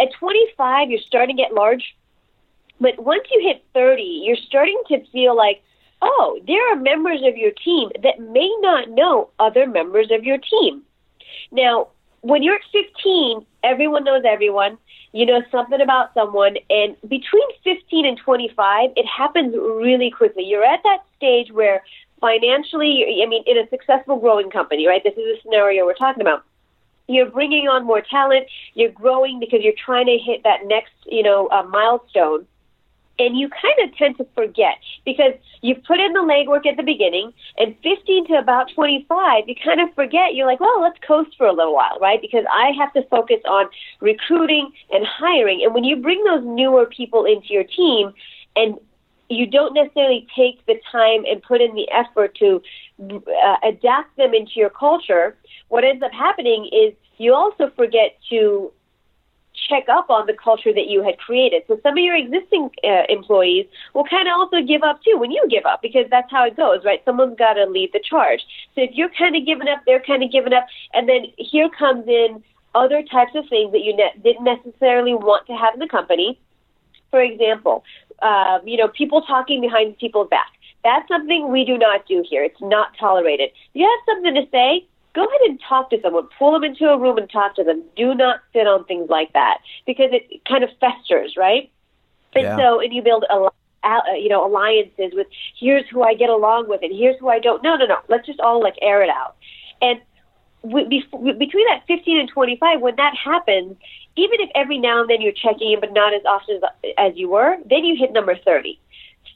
at 0.00 0.12
25, 0.18 0.90
you're 0.90 1.00
starting 1.00 1.36
to 1.36 1.42
get 1.42 1.54
large. 1.54 1.96
But 2.80 2.98
once 2.98 3.24
you 3.30 3.40
hit 3.42 3.64
30, 3.74 4.02
you're 4.02 4.36
starting 4.36 4.80
to 4.88 5.04
feel 5.06 5.36
like, 5.36 5.62
oh, 6.02 6.40
there 6.46 6.72
are 6.72 6.76
members 6.76 7.20
of 7.24 7.36
your 7.36 7.52
team 7.52 7.90
that 8.02 8.20
may 8.20 8.52
not 8.60 8.90
know 8.90 9.30
other 9.38 9.66
members 9.66 10.10
of 10.10 10.24
your 10.24 10.38
team. 10.38 10.82
Now, 11.50 11.88
when 12.20 12.42
you're 12.42 12.56
at 12.56 12.60
15, 12.72 13.46
everyone 13.62 14.04
knows 14.04 14.22
everyone 14.26 14.78
you 15.12 15.26
know 15.26 15.42
something 15.50 15.80
about 15.80 16.12
someone 16.14 16.56
and 16.70 16.96
between 17.02 17.48
15 17.64 18.06
and 18.06 18.18
25 18.18 18.90
it 18.96 19.06
happens 19.06 19.54
really 19.54 20.10
quickly. 20.10 20.44
You're 20.44 20.64
at 20.64 20.82
that 20.82 21.00
stage 21.16 21.50
where 21.52 21.82
financially 22.20 23.20
i 23.22 23.26
mean 23.26 23.42
in 23.46 23.58
a 23.58 23.68
successful 23.68 24.18
growing 24.18 24.50
company 24.50 24.86
right 24.86 25.02
this 25.04 25.14
is 25.14 25.38
a 25.38 25.42
scenario 25.42 25.84
we're 25.84 25.94
talking 25.94 26.22
about 26.22 26.44
you're 27.08 27.30
bringing 27.30 27.68
on 27.68 27.84
more 27.84 28.00
talent 28.00 28.46
you're 28.74 28.90
growing 28.90 29.38
because 29.38 29.60
you're 29.62 29.74
trying 29.84 30.06
to 30.06 30.18
hit 30.18 30.42
that 30.42 30.66
next 30.66 30.92
you 31.06 31.22
know 31.22 31.46
uh, 31.48 31.62
milestone 31.64 32.46
and 33.18 33.38
you 33.38 33.48
kind 33.48 33.88
of 33.88 33.96
tend 33.96 34.16
to 34.18 34.26
forget 34.34 34.76
because 35.04 35.32
you 35.62 35.74
put 35.74 35.98
in 35.98 36.12
the 36.12 36.20
legwork 36.20 36.66
at 36.66 36.76
the 36.76 36.82
beginning 36.82 37.32
and 37.56 37.74
15 37.82 38.28
to 38.28 38.34
about 38.34 38.70
25 38.74 39.44
you 39.48 39.54
kind 39.64 39.80
of 39.80 39.94
forget. 39.94 40.34
You're 40.34 40.46
like 40.46 40.60
well 40.60 40.80
let's 40.80 40.98
coast 41.06 41.30
for 41.36 41.46
a 41.46 41.52
little 41.52 41.74
while 41.74 41.98
right? 42.00 42.20
Because 42.20 42.44
i 42.52 42.72
have 42.78 42.92
to 42.94 43.02
focus 43.08 43.40
on 43.48 43.66
recruiting 44.00 44.70
and 44.90 45.06
hiring. 45.06 45.62
And 45.64 45.74
when 45.74 45.84
you 45.84 45.96
bring 45.96 46.22
those 46.24 46.44
newer 46.44 46.86
people 46.86 47.24
into 47.24 47.48
your 47.48 47.64
team 47.64 48.12
and 48.54 48.78
you 49.28 49.46
don't 49.46 49.74
necessarily 49.74 50.26
take 50.36 50.64
the 50.66 50.80
time 50.92 51.24
and 51.28 51.42
put 51.42 51.60
in 51.60 51.74
the 51.74 51.90
effort 51.90 52.36
to 52.36 52.62
uh, 53.10 53.56
adapt 53.64 54.16
them 54.16 54.34
into 54.34 54.52
your 54.54 54.70
culture 54.70 55.36
what 55.68 55.84
ends 55.84 56.02
up 56.02 56.12
happening 56.12 56.68
is 56.72 56.94
you 57.18 57.34
also 57.34 57.70
forget 57.74 58.16
to 58.30 58.72
check 59.68 59.88
up 59.88 60.10
on 60.10 60.26
the 60.26 60.32
culture 60.32 60.72
that 60.72 60.86
you 60.88 61.02
had 61.02 61.18
created. 61.18 61.62
So 61.68 61.78
some 61.82 61.94
of 61.98 62.04
your 62.04 62.16
existing 62.16 62.70
uh, 62.84 63.02
employees 63.08 63.66
will 63.94 64.04
kind 64.04 64.28
of 64.28 64.34
also 64.34 64.62
give 64.62 64.82
up 64.82 65.02
too 65.02 65.16
when 65.18 65.30
you 65.30 65.44
give 65.48 65.66
up 65.66 65.82
because 65.82 66.06
that's 66.10 66.30
how 66.30 66.44
it 66.46 66.56
goes, 66.56 66.84
right? 66.84 67.02
Someone's 67.04 67.38
got 67.38 67.54
to 67.54 67.66
lead 67.66 67.90
the 67.92 68.00
charge. 68.00 68.40
So 68.74 68.82
if 68.82 68.90
you're 68.94 69.10
kind 69.10 69.36
of 69.36 69.44
giving 69.44 69.68
up, 69.68 69.80
they're 69.86 70.02
kind 70.02 70.22
of 70.22 70.30
giving 70.30 70.52
up, 70.52 70.66
and 70.92 71.08
then 71.08 71.26
here 71.38 71.68
comes 71.68 72.06
in 72.06 72.42
other 72.74 73.02
types 73.02 73.32
of 73.34 73.48
things 73.48 73.72
that 73.72 73.82
you 73.82 73.96
ne- 73.96 74.14
didn't 74.22 74.44
necessarily 74.44 75.14
want 75.14 75.46
to 75.46 75.54
have 75.54 75.74
in 75.74 75.80
the 75.80 75.88
company. 75.88 76.38
For 77.10 77.22
example, 77.22 77.84
uh, 78.20 78.58
you 78.64 78.76
know, 78.76 78.88
people 78.88 79.22
talking 79.22 79.60
behind 79.60 79.98
people's 79.98 80.28
back. 80.28 80.52
That's 80.84 81.08
something 81.08 81.50
we 81.50 81.64
do 81.64 81.78
not 81.78 82.06
do 82.06 82.24
here. 82.28 82.44
It's 82.44 82.60
not 82.60 82.96
tolerated. 82.98 83.50
You 83.72 83.84
have 83.84 84.14
something 84.14 84.34
to 84.34 84.48
say, 84.50 84.86
go 85.16 85.24
ahead 85.24 85.40
and 85.48 85.60
talk 85.66 85.90
to 85.90 86.00
someone. 86.02 86.28
Pull 86.38 86.52
them 86.52 86.62
into 86.62 86.84
a 86.84 86.98
room 86.98 87.16
and 87.16 87.28
talk 87.28 87.56
to 87.56 87.64
them. 87.64 87.82
Do 87.96 88.14
not 88.14 88.40
sit 88.52 88.66
on 88.66 88.84
things 88.84 89.08
like 89.08 89.32
that 89.32 89.58
because 89.86 90.10
it 90.12 90.44
kind 90.46 90.62
of 90.62 90.70
festers, 90.78 91.34
right? 91.36 91.72
And 92.34 92.44
yeah. 92.44 92.56
so, 92.56 92.80
and 92.80 92.92
you 92.92 93.02
build 93.02 93.24
a 93.30 93.48
you 94.18 94.28
know 94.28 94.46
alliances 94.46 95.12
with 95.14 95.26
here's 95.58 95.88
who 95.88 96.02
I 96.02 96.14
get 96.14 96.28
along 96.28 96.68
with 96.68 96.82
and 96.82 96.92
here's 96.94 97.18
who 97.18 97.28
I 97.28 97.38
don't. 97.38 97.62
No, 97.62 97.76
no, 97.76 97.86
no. 97.86 97.98
Let's 98.08 98.26
just 98.26 98.40
all 98.40 98.62
like 98.62 98.74
air 98.82 99.02
it 99.02 99.10
out. 99.10 99.36
And 99.80 100.00
we, 100.62 100.84
between 100.84 101.66
that 101.68 101.84
15 101.86 102.20
and 102.20 102.28
25, 102.28 102.80
when 102.80 102.96
that 102.96 103.14
happens, 103.16 103.76
even 104.16 104.40
if 104.40 104.50
every 104.54 104.78
now 104.78 105.00
and 105.00 105.10
then 105.10 105.20
you're 105.20 105.32
checking 105.32 105.72
in, 105.72 105.80
but 105.80 105.92
not 105.92 106.12
as 106.14 106.22
often 106.24 106.56
as, 106.56 106.92
as 106.98 107.12
you 107.16 107.30
were, 107.30 107.56
then 107.68 107.84
you 107.84 107.96
hit 107.96 108.12
number 108.12 108.36
30. 108.36 108.78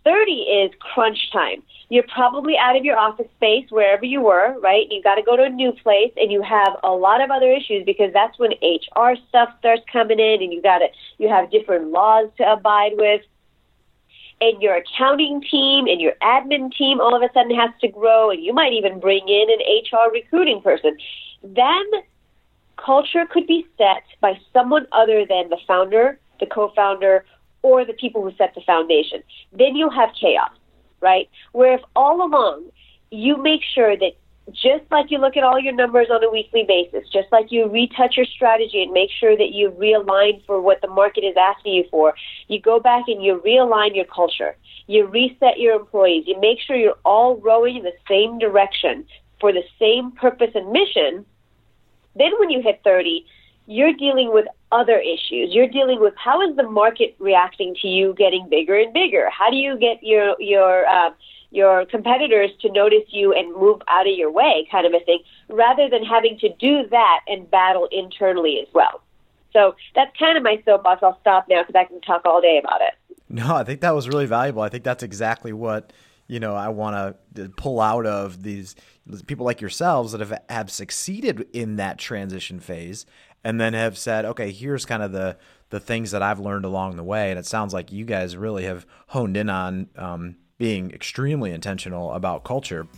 30 0.04 0.33
is 0.33 0.71
crunch 0.80 1.30
time. 1.33 1.62
You're 1.88 2.04
probably 2.14 2.57
out 2.57 2.76
of 2.76 2.85
your 2.85 2.97
office 2.97 3.26
space 3.37 3.66
wherever 3.71 4.04
you 4.04 4.21
were, 4.21 4.59
right? 4.61 4.87
You've 4.90 5.04
got 5.04 5.16
to 5.16 5.23
go 5.23 5.37
to 5.37 5.45
a 5.45 5.49
new 5.49 5.73
place 5.73 6.12
and 6.16 6.30
you 6.30 6.42
have 6.42 6.76
a 6.85 6.90
lot 6.90 7.21
of 7.21 7.30
other 7.30 7.50
issues 7.50 7.85
because 7.85 8.12
that's 8.12 8.38
when 8.38 8.52
HR 8.62 9.16
stuff 9.28 9.50
starts 9.59 9.83
coming 9.92 10.21
in 10.21 10.42
and 10.42 10.52
you 10.52 10.62
got 10.62 10.78
to 10.78 10.87
you 11.19 11.28
have 11.28 11.50
different 11.50 11.90
laws 11.90 12.30
to 12.38 12.52
abide 12.52 12.92
with. 12.97 13.23
And 14.42 14.62
your 14.62 14.76
accounting 14.76 15.42
team 15.50 15.87
and 15.87 16.00
your 16.00 16.12
admin 16.23 16.73
team 16.73 16.99
all 16.99 17.14
of 17.14 17.23
a 17.23 17.30
sudden 17.35 17.54
has 17.57 17.71
to 17.83 17.88
grow 17.88 18.30
and 18.30 18.42
you 18.42 18.54
might 18.54 18.73
even 18.73 18.99
bring 18.99 19.28
in 19.28 19.49
an 19.50 19.59
HR 19.85 20.11
recruiting 20.11 20.62
person. 20.62 20.97
Then 21.42 21.85
culture 22.76 23.26
could 23.30 23.47
be 23.47 23.66
set 23.76 24.04
by 24.21 24.38
someone 24.52 24.87
other 24.92 25.26
than 25.26 25.50
the 25.50 25.59
founder, 25.66 26.19
the 26.38 26.47
co-founder, 26.47 27.25
or 27.62 27.85
the 27.85 27.93
people 27.93 28.23
who 28.23 28.33
set 28.37 28.55
the 28.55 28.61
foundation. 28.62 29.23
Then 29.52 29.76
you'll 29.76 29.90
have 29.90 30.11
chaos, 30.19 30.52
right? 31.00 31.29
Where 31.52 31.75
if 31.75 31.83
all 31.95 32.25
along 32.25 32.71
you 33.11 33.37
make 33.37 33.62
sure 33.75 33.97
that 33.97 34.12
just 34.52 34.85
like 34.90 35.11
you 35.11 35.19
look 35.19 35.37
at 35.37 35.45
all 35.45 35.61
your 35.61 35.75
numbers 35.75 36.09
on 36.11 36.25
a 36.25 36.31
weekly 36.31 36.64
basis, 36.67 37.09
just 37.09 37.31
like 37.31 37.52
you 37.52 37.69
retouch 37.69 38.17
your 38.17 38.26
strategy 38.26 38.83
and 38.83 38.93
make 38.93 39.11
sure 39.11 39.37
that 39.37 39.52
you 39.52 39.71
realign 39.71 40.45
for 40.45 40.61
what 40.61 40.81
the 40.81 40.88
market 40.88 41.23
is 41.23 41.37
asking 41.37 41.75
you 41.75 41.85
for, 41.90 42.14
you 42.49 42.61
go 42.61 42.81
back 42.81 43.05
and 43.07 43.23
you 43.23 43.40
realign 43.45 43.95
your 43.95 44.07
culture. 44.07 44.57
You 44.87 45.07
reset 45.07 45.59
your 45.59 45.76
employees. 45.76 46.25
You 46.26 46.40
make 46.40 46.59
sure 46.61 46.76
you're 46.76 46.99
all 47.05 47.37
rowing 47.37 47.76
in 47.76 47.85
the 47.85 47.93
same 48.09 48.38
direction 48.38 49.07
for 49.40 49.52
the 49.52 49.62
same 49.79 50.12
purpose 50.12 50.50
and 50.55 50.73
mission. 50.73 51.25
Then 52.17 52.33
when 52.38 52.50
you 52.50 52.61
hit 52.61 52.81
30, 52.83 53.25
you're 53.67 53.93
dealing 53.93 54.33
with 54.33 54.47
other 54.72 54.98
issues. 54.98 55.50
You're 55.52 55.68
dealing 55.68 56.00
with 56.00 56.14
how 56.16 56.48
is 56.48 56.56
the 56.56 56.62
market 56.68 57.14
reacting 57.18 57.74
to 57.82 57.88
you 57.88 58.14
getting 58.16 58.48
bigger 58.48 58.78
and 58.78 58.92
bigger? 58.92 59.28
How 59.30 59.50
do 59.50 59.56
you 59.56 59.78
get 59.78 60.02
your 60.02 60.36
your 60.40 60.86
uh, 60.86 61.10
your 61.50 61.84
competitors 61.86 62.50
to 62.62 62.70
notice 62.70 63.04
you 63.08 63.32
and 63.32 63.54
move 63.54 63.80
out 63.88 64.06
of 64.06 64.14
your 64.14 64.30
way, 64.30 64.68
kind 64.70 64.86
of 64.86 64.92
a 64.94 65.04
thing, 65.04 65.20
rather 65.48 65.88
than 65.88 66.04
having 66.04 66.38
to 66.38 66.48
do 66.60 66.86
that 66.90 67.20
and 67.26 67.50
battle 67.50 67.88
internally 67.90 68.60
as 68.60 68.68
well. 68.72 69.02
So 69.52 69.74
that's 69.96 70.16
kind 70.16 70.36
of 70.36 70.44
my 70.44 70.62
soapbox. 70.64 71.02
I'll 71.02 71.18
stop 71.20 71.46
now 71.48 71.62
because 71.62 71.74
I 71.74 71.84
can 71.84 72.00
talk 72.02 72.22
all 72.24 72.40
day 72.40 72.60
about 72.62 72.80
it. 72.82 72.94
No, 73.28 73.56
I 73.56 73.64
think 73.64 73.80
that 73.80 73.94
was 73.94 74.08
really 74.08 74.26
valuable. 74.26 74.62
I 74.62 74.68
think 74.68 74.84
that's 74.84 75.02
exactly 75.02 75.52
what 75.52 75.92
you 76.28 76.38
know 76.38 76.54
I 76.54 76.68
want 76.68 77.16
to 77.34 77.48
pull 77.50 77.80
out 77.80 78.06
of 78.06 78.42
these 78.42 78.76
people 79.26 79.44
like 79.44 79.60
yourselves 79.60 80.12
that 80.12 80.20
have 80.20 80.40
have 80.48 80.70
succeeded 80.70 81.48
in 81.52 81.76
that 81.76 81.98
transition 81.98 82.60
phase 82.60 83.06
and 83.44 83.61
then 83.61 83.75
have 83.75 83.97
said, 83.97 84.25
okay, 84.25 84.50
here's 84.50 84.85
kind 84.85 85.02
of 85.02 85.12
the 85.12 85.37
the 85.70 85.80
things 85.80 86.11
that 86.11 86.20
I've 86.20 86.40
learned 86.40 86.64
along 86.64 86.97
the 86.97 87.04
way. 87.04 87.30
And 87.30 87.38
it 87.38 87.47
sounds 87.47 87.73
like 87.73 87.92
you 87.92 88.04
guys 88.04 88.37
really 88.37 88.64
have 88.64 88.85
honed 89.06 89.37
in 89.37 89.49
on 89.49 89.88
um, 89.97 90.37
being 90.59 90.90
extremely 90.90 91.52
intentional 91.52 92.12
about 92.12 92.42
culture. 92.42 92.88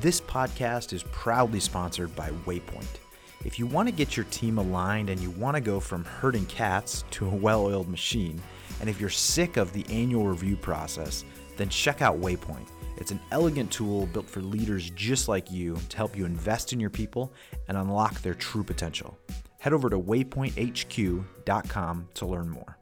This 0.00 0.20
podcast 0.20 0.92
is 0.92 1.04
proudly 1.12 1.60
sponsored 1.60 2.14
by 2.16 2.30
Waypoint. 2.46 2.98
If 3.44 3.58
you 3.58 3.66
want 3.66 3.88
to 3.88 3.94
get 3.94 4.16
your 4.16 4.24
team 4.26 4.58
aligned 4.58 5.08
and 5.08 5.20
you 5.20 5.30
want 5.30 5.54
to 5.54 5.60
go 5.60 5.78
from 5.78 6.04
herding 6.04 6.46
cats 6.46 7.04
to 7.12 7.26
a 7.26 7.34
well 7.34 7.64
oiled 7.64 7.88
machine, 7.88 8.42
and 8.80 8.90
if 8.90 9.00
you're 9.00 9.08
sick 9.08 9.56
of 9.56 9.72
the 9.72 9.86
annual 9.88 10.26
review 10.26 10.56
process, 10.56 11.24
then 11.56 11.68
check 11.68 12.02
out 12.02 12.20
Waypoint. 12.20 12.66
It's 13.00 13.10
an 13.10 13.18
elegant 13.32 13.72
tool 13.72 14.06
built 14.06 14.28
for 14.28 14.42
leaders 14.42 14.90
just 14.90 15.26
like 15.26 15.50
you 15.50 15.78
to 15.88 15.96
help 15.96 16.16
you 16.16 16.26
invest 16.26 16.74
in 16.74 16.78
your 16.78 16.90
people 16.90 17.32
and 17.66 17.78
unlock 17.78 18.20
their 18.20 18.34
true 18.34 18.62
potential. 18.62 19.18
Head 19.58 19.72
over 19.72 19.88
to 19.88 19.98
waypointhq.com 19.98 22.08
to 22.14 22.26
learn 22.26 22.50
more. 22.50 22.76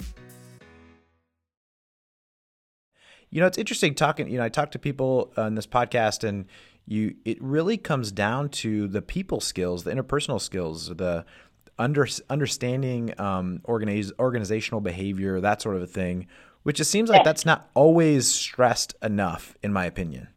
You 3.30 3.40
know, 3.40 3.46
it's 3.46 3.58
interesting 3.58 3.94
talking. 3.94 4.28
You 4.28 4.38
know, 4.38 4.44
I 4.44 4.48
talk 4.48 4.72
to 4.72 4.78
people 4.78 5.32
on 5.36 5.54
this 5.54 5.66
podcast, 5.66 6.26
and 6.26 6.46
you 6.86 7.14
it 7.24 7.40
really 7.42 7.76
comes 7.76 8.10
down 8.10 8.48
to 8.48 8.88
the 8.88 9.02
people 9.02 9.40
skills, 9.40 9.84
the 9.84 9.92
interpersonal 9.92 10.40
skills, 10.40 10.88
the 10.88 11.26
under, 11.78 12.06
understanding 12.28 13.18
um, 13.20 13.60
organize, 13.64 14.12
organizational 14.18 14.80
behavior, 14.80 15.40
that 15.40 15.62
sort 15.62 15.76
of 15.76 15.82
a 15.82 15.86
thing. 15.86 16.26
Which 16.62 16.80
it 16.80 16.84
seems 16.84 17.08
like 17.08 17.24
that's 17.24 17.46
not 17.46 17.70
always 17.74 18.30
stressed 18.30 18.94
enough, 19.02 19.56
in 19.62 19.72
my 19.72 19.86
opinion. 19.86 20.28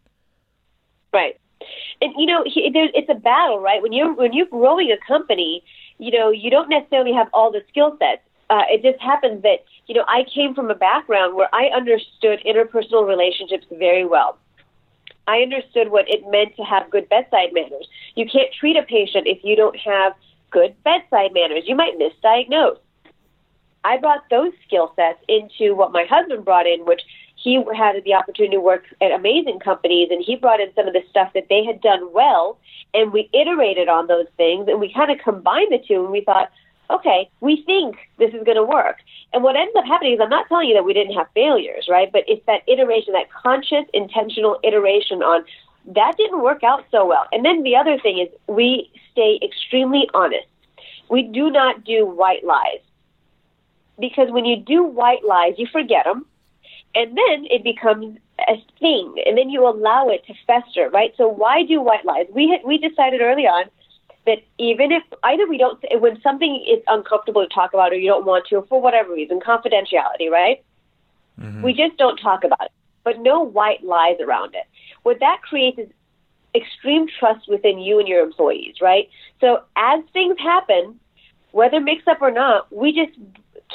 Right, 1.13 1.39
and 2.01 2.13
you 2.17 2.25
know, 2.25 2.43
it's 2.45 3.09
a 3.09 3.15
battle, 3.15 3.59
right? 3.59 3.81
When 3.81 3.93
you're 3.93 4.13
when 4.13 4.33
you're 4.33 4.47
growing 4.47 4.91
a 4.91 4.97
company, 5.05 5.63
you 5.97 6.11
know, 6.11 6.29
you 6.31 6.49
don't 6.49 6.69
necessarily 6.69 7.13
have 7.13 7.27
all 7.33 7.51
the 7.51 7.61
skill 7.69 7.95
sets. 7.99 8.21
Uh, 8.49 8.63
it 8.69 8.81
just 8.81 9.01
happens 9.01 9.43
that 9.43 9.63
you 9.85 9.95
know 9.95 10.03
I 10.07 10.25
came 10.33 10.55
from 10.55 10.71
a 10.71 10.75
background 10.75 11.35
where 11.35 11.49
I 11.53 11.67
understood 11.67 12.41
interpersonal 12.45 13.07
relationships 13.07 13.65
very 13.71 14.05
well. 14.05 14.37
I 15.27 15.37
understood 15.37 15.91
what 15.91 16.05
it 16.09 16.21
meant 16.29 16.55
to 16.55 16.63
have 16.63 16.89
good 16.89 17.07
bedside 17.07 17.53
manners. 17.53 17.87
You 18.15 18.25
can't 18.25 18.51
treat 18.59 18.75
a 18.75 18.83
patient 18.83 19.27
if 19.27 19.43
you 19.43 19.55
don't 19.55 19.77
have 19.77 20.13
good 20.49 20.75
bedside 20.83 21.33
manners. 21.33 21.63
You 21.67 21.75
might 21.75 21.99
misdiagnose. 21.99 22.79
I 23.83 23.97
brought 23.97 24.29
those 24.29 24.53
skill 24.65 24.93
sets 24.95 25.19
into 25.27 25.75
what 25.75 25.91
my 25.91 26.05
husband 26.09 26.45
brought 26.45 26.67
in, 26.67 26.85
which 26.85 27.01
he 27.35 27.63
had 27.75 28.03
the 28.03 28.13
opportunity 28.13 28.55
to 28.55 28.61
work 28.61 28.83
at 29.01 29.11
amazing 29.11 29.59
companies, 29.59 30.09
and 30.11 30.23
he 30.23 30.35
brought 30.35 30.59
in 30.59 30.73
some 30.75 30.87
of 30.87 30.93
the 30.93 31.03
stuff 31.09 31.33
that 31.33 31.47
they 31.49 31.63
had 31.63 31.81
done 31.81 32.13
well, 32.13 32.59
and 32.93 33.11
we 33.11 33.29
iterated 33.33 33.89
on 33.89 34.07
those 34.07 34.27
things, 34.37 34.67
and 34.67 34.79
we 34.79 34.93
kind 34.93 35.11
of 35.11 35.17
combined 35.17 35.71
the 35.71 35.79
two, 35.79 36.03
and 36.03 36.11
we 36.11 36.21
thought, 36.21 36.51
okay, 36.91 37.29
we 37.39 37.63
think 37.65 37.95
this 38.19 38.33
is 38.33 38.43
going 38.43 38.57
to 38.57 38.63
work. 38.63 38.97
And 39.33 39.43
what 39.43 39.55
ends 39.55 39.73
up 39.77 39.85
happening 39.85 40.13
is 40.13 40.19
I'm 40.21 40.29
not 40.29 40.47
telling 40.49 40.67
you 40.67 40.75
that 40.75 40.83
we 40.83 40.93
didn't 40.93 41.15
have 41.15 41.27
failures, 41.33 41.87
right? 41.89 42.11
But 42.11 42.25
it's 42.27 42.45
that 42.45 42.61
iteration, 42.67 43.13
that 43.13 43.31
conscious, 43.31 43.85
intentional 43.93 44.59
iteration 44.63 45.23
on 45.23 45.45
that 45.85 46.15
didn't 46.17 46.43
work 46.43 46.63
out 46.63 46.85
so 46.91 47.05
well. 47.05 47.25
And 47.31 47.43
then 47.43 47.63
the 47.63 47.75
other 47.75 47.97
thing 47.99 48.19
is 48.19 48.27
we 48.47 48.91
stay 49.11 49.39
extremely 49.41 50.07
honest. 50.13 50.47
We 51.09 51.23
do 51.23 51.49
not 51.49 51.83
do 51.83 52.05
white 52.05 52.45
lies. 52.45 52.81
Because 54.01 54.29
when 54.31 54.43
you 54.43 54.57
do 54.57 54.83
white 54.83 55.23
lies, 55.23 55.53
you 55.57 55.67
forget 55.71 56.03
them. 56.03 56.25
And 56.93 57.17
then 57.17 57.47
it 57.49 57.63
becomes 57.63 58.17
a 58.39 58.55
thing. 58.79 59.15
And 59.25 59.37
then 59.37 59.49
you 59.49 59.65
allow 59.65 60.09
it 60.09 60.25
to 60.25 60.33
fester, 60.45 60.89
right? 60.89 61.13
So 61.15 61.27
why 61.27 61.63
do 61.63 61.81
white 61.81 62.03
lies? 62.03 62.25
We 62.33 62.49
had, 62.49 62.61
we 62.65 62.77
decided 62.77 63.21
early 63.21 63.47
on 63.47 63.65
that 64.25 64.39
even 64.57 64.91
if 64.91 65.03
either 65.23 65.47
we 65.47 65.57
don't, 65.57 65.79
when 65.99 66.19
something 66.21 66.63
is 66.67 66.83
uncomfortable 66.87 67.47
to 67.47 67.53
talk 67.53 67.73
about 67.73 67.91
or 67.91 67.95
you 67.95 68.09
don't 68.09 68.25
want 68.25 68.45
to, 68.49 68.65
for 68.67 68.81
whatever 68.81 69.13
reason, 69.13 69.39
confidentiality, 69.39 70.29
right? 70.29 70.63
Mm-hmm. 71.39 71.61
We 71.61 71.73
just 71.73 71.97
don't 71.97 72.17
talk 72.17 72.43
about 72.43 72.65
it, 72.65 72.71
but 73.03 73.19
no 73.19 73.41
white 73.41 73.83
lies 73.83 74.17
around 74.19 74.53
it. 74.55 74.65
What 75.03 75.19
that 75.21 75.41
creates 75.41 75.79
is 75.79 75.89
extreme 76.53 77.07
trust 77.19 77.47
within 77.47 77.79
you 77.79 77.99
and 77.99 78.07
your 78.07 78.23
employees, 78.23 78.75
right? 78.81 79.09
So 79.39 79.63
as 79.75 80.03
things 80.13 80.37
happen, 80.37 80.99
whether 81.51 81.79
mixed 81.79 82.07
up 82.07 82.21
or 82.21 82.31
not, 82.31 82.73
we 82.75 82.91
just 82.93 83.17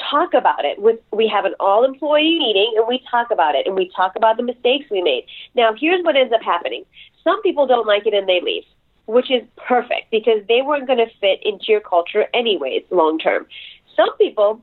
talk 0.09 0.33
about 0.33 0.65
it. 0.65 0.81
With 0.81 0.99
we 1.11 1.27
have 1.27 1.45
an 1.45 1.53
all 1.59 1.83
employee 1.83 2.37
meeting 2.37 2.73
and 2.77 2.87
we 2.87 3.03
talk 3.09 3.31
about 3.31 3.55
it 3.55 3.65
and 3.65 3.75
we 3.75 3.91
talk 3.95 4.15
about 4.15 4.37
the 4.37 4.43
mistakes 4.43 4.85
we 4.89 5.01
made. 5.01 5.25
Now, 5.55 5.73
here's 5.77 6.03
what 6.03 6.15
ends 6.15 6.33
up 6.33 6.41
happening. 6.41 6.85
Some 7.23 7.41
people 7.41 7.67
don't 7.67 7.87
like 7.87 8.05
it 8.05 8.13
and 8.13 8.27
they 8.27 8.41
leave 8.41 8.63
which 9.07 9.31
is 9.31 9.41
perfect 9.55 10.11
because 10.11 10.45
they 10.47 10.61
weren't 10.61 10.85
going 10.85 10.99
to 10.99 11.07
fit 11.19 11.39
into 11.43 11.65
your 11.69 11.79
culture 11.79 12.25
anyways 12.33 12.83
long 12.91 13.17
term. 13.17 13.47
Some 13.95 14.15
people 14.17 14.61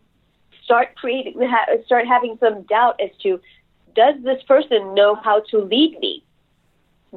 start 0.62 0.95
creating 0.97 1.35
start 1.87 2.07
having 2.07 2.37
some 2.38 2.62
doubt 2.62 3.00
as 3.00 3.11
to 3.23 3.41
does 3.97 4.14
this 4.23 4.43
person 4.45 4.95
know 4.95 5.14
how 5.14 5.41
to 5.50 5.59
lead 5.59 5.99
me? 5.99 6.23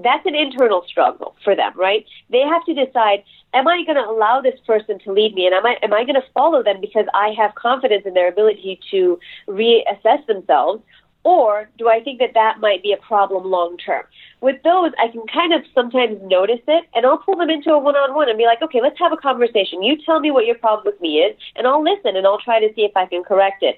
That's 0.04 0.26
an 0.26 0.36
internal 0.36 0.84
struggle 0.88 1.36
for 1.44 1.56
them, 1.56 1.74
right? 1.76 2.06
They 2.30 2.42
have 2.42 2.64
to 2.66 2.74
decide 2.74 3.24
am 3.54 3.68
I 3.68 3.84
going 3.86 3.96
to 3.96 4.08
allow 4.08 4.42
this 4.42 4.60
person 4.66 5.00
to 5.00 5.12
lead 5.12 5.34
me 5.34 5.46
and 5.46 5.56
am 5.56 5.66
I 5.66 5.78
am 5.82 5.94
I 5.94 6.04
going 6.04 6.16
to 6.16 6.28
follow 6.34 6.64
them 6.64 6.80
because 6.82 7.06
I 7.14 7.34
have 7.38 7.56
confidence 7.56 8.04
in 8.06 8.14
their 8.14 8.28
ability 8.30 8.80
to 8.92 9.20
reassess 9.48 10.26
themselves 10.28 10.84
or 11.28 11.68
do 11.78 11.90
I 11.90 12.00
think 12.00 12.20
that 12.20 12.34
that 12.36 12.62
might 12.62 12.82
be 12.82 12.94
a 12.94 13.06
problem 13.06 13.52
long 13.52 13.76
term? 13.78 14.04
With 14.40 14.64
those, 14.64 14.92
I 14.98 15.10
can 15.10 15.24
kind 15.28 15.54
of 15.54 15.62
sometimes 15.76 16.22
notice 16.24 16.62
it, 16.70 16.86
and 16.96 17.06
I'll 17.06 17.18
pull 17.18 17.36
them 17.36 17.50
into 17.50 17.72
a 17.72 17.78
one 17.78 17.98
on 17.98 18.16
one 18.16 18.30
and 18.30 18.38
be 18.38 18.46
like, 18.46 18.62
okay, 18.62 18.80
let's 18.82 18.98
have 19.00 19.12
a 19.12 19.18
conversation. 19.18 19.84
You 19.84 19.98
tell 20.06 20.22
me 20.22 20.32
what 20.32 20.46
your 20.46 20.56
problem 20.56 20.86
with 20.86 21.02
me 21.02 21.18
is, 21.18 21.36
and 21.58 21.68
I'll 21.68 21.84
listen 21.84 22.16
and 22.16 22.26
I'll 22.26 22.40
try 22.40 22.62
to 22.62 22.74
see 22.76 22.84
if 22.84 22.96
I 22.96 23.08
can 23.08 23.26
correct 23.26 23.62
it. 23.62 23.76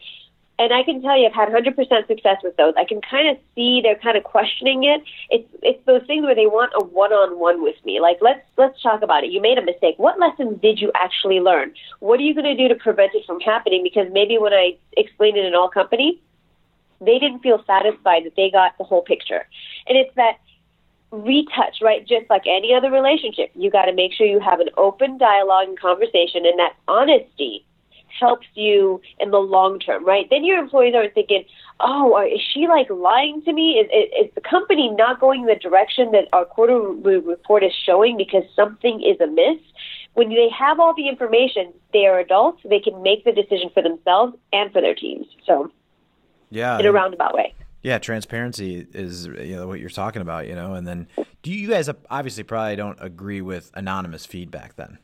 And 0.60 0.74
I 0.74 0.84
can 0.84 1.02
tell 1.02 1.18
you, 1.18 1.26
I've 1.26 1.34
had 1.34 1.48
100% 1.48 2.08
success 2.08 2.38
with 2.44 2.58
those. 2.58 2.74
I 2.78 2.84
can 2.84 3.00
kind 3.00 3.30
of 3.30 3.38
see 3.56 3.80
they're 3.82 3.96
kind 3.96 4.18
of 4.18 4.26
questioning 4.26 4.84
it. 4.84 5.02
It's 5.30 5.48
it's 5.64 5.84
those 5.86 6.06
things 6.06 6.26
where 6.26 6.36
they 6.36 6.48
want 6.48 6.74
a 6.76 6.84
one-on-one 6.84 7.64
with 7.64 7.78
me. 7.86 8.02
Like 8.02 8.18
let's 8.20 8.46
let's 8.58 8.80
talk 8.82 9.02
about 9.02 9.24
it. 9.24 9.32
You 9.32 9.42
made 9.42 9.58
a 9.58 9.64
mistake. 9.64 9.96
What 9.98 10.20
lessons 10.20 10.60
did 10.62 10.82
you 10.82 10.92
actually 10.96 11.40
learn? 11.40 11.74
What 12.02 12.20
are 12.20 12.24
you 12.24 12.36
going 12.36 12.46
to 12.46 12.56
do 12.56 12.68
to 12.68 12.76
prevent 12.76 13.16
it 13.16 13.26
from 13.26 13.40
happening? 13.40 13.84
Because 13.84 14.12
maybe 14.12 14.38
when 14.38 14.52
I 14.52 14.78
explained 14.98 15.38
it 15.38 15.46
in 15.46 15.56
all 15.56 15.70
company, 15.70 16.22
they 17.00 17.20
didn't 17.20 17.40
feel 17.40 17.64
satisfied 17.66 18.26
that 18.26 18.36
they 18.36 18.52
got 18.52 18.78
the 18.78 18.84
whole 18.84 19.02
picture. 19.02 19.48
And 19.88 19.98
it's 19.98 20.14
that 20.16 20.40
retouch, 21.12 21.78
right? 21.82 22.06
Just 22.06 22.30
like 22.30 22.44
any 22.46 22.74
other 22.74 22.92
relationship, 22.92 23.52
you 23.56 23.72
got 23.72 23.86
to 23.86 23.94
make 23.94 24.12
sure 24.12 24.28
you 24.28 24.42
have 24.42 24.60
an 24.60 24.70
open 24.76 25.18
dialogue 25.18 25.70
and 25.70 25.80
conversation, 25.80 26.46
and 26.46 26.60
that 26.60 26.74
honesty 26.86 27.66
helps 28.18 28.48
you 28.54 29.02
in 29.20 29.32
the 29.32 29.38
long 29.38 29.80
term, 29.80 30.06
right? 30.06 30.28
Then 30.30 30.44
your 30.44 30.58
employees 30.58 30.94
aren't 30.96 31.14
thinking, 31.14 31.44
oh, 31.80 32.22
is 32.26 32.42
she 32.54 32.68
like 32.68 32.90
lying 32.90 33.42
to 33.44 33.54
me? 33.54 33.74
Is, 33.74 33.88
is, 33.88 34.28
is 34.28 34.36
the 34.36 34.42
company 34.42 34.90
not 34.90 35.20
going 35.20 35.46
the 35.46 35.56
direction 35.56 36.12
that 36.12 36.28
our 36.34 36.46
quarterly 36.46 37.18
report 37.18 37.64
is 37.64 37.74
showing 37.86 38.18
because 38.18 38.44
something 38.56 39.02
is 39.02 39.20
amiss? 39.22 39.60
When 40.14 40.30
they 40.30 40.50
have 40.58 40.80
all 40.80 40.94
the 40.96 41.08
information, 41.08 41.74
they 41.94 42.06
are 42.06 42.20
adults, 42.20 42.62
they 42.68 42.80
can 42.80 43.02
make 43.02 43.24
the 43.24 43.32
decision 43.32 43.70
for 43.74 43.84
themselves 43.84 44.36
and 44.52 44.72
for 44.72 44.82
their 44.82 44.96
teams. 44.96 45.28
So 45.46 45.72
yeah, 46.50 46.80
in 46.80 46.86
a 46.86 46.92
roundabout 46.92 47.34
way. 47.34 47.54
Yeah, 47.82 47.98
transparency 48.00 48.86
is 48.94 49.28
you 49.28 49.56
know 49.56 49.68
what 49.68 49.80
you're 49.80 49.90
talking 49.90 50.22
about, 50.22 50.48
you 50.48 50.56
know. 50.56 50.74
And 50.74 50.86
then, 50.86 51.08
do 51.44 51.52
you 51.52 51.70
guys 51.70 51.90
obviously 52.10 52.44
probably 52.44 52.76
don't 52.76 52.98
agree 53.00 53.42
with 53.42 53.72
anonymous 53.74 54.26
feedback 54.26 54.76
then? 54.76 54.98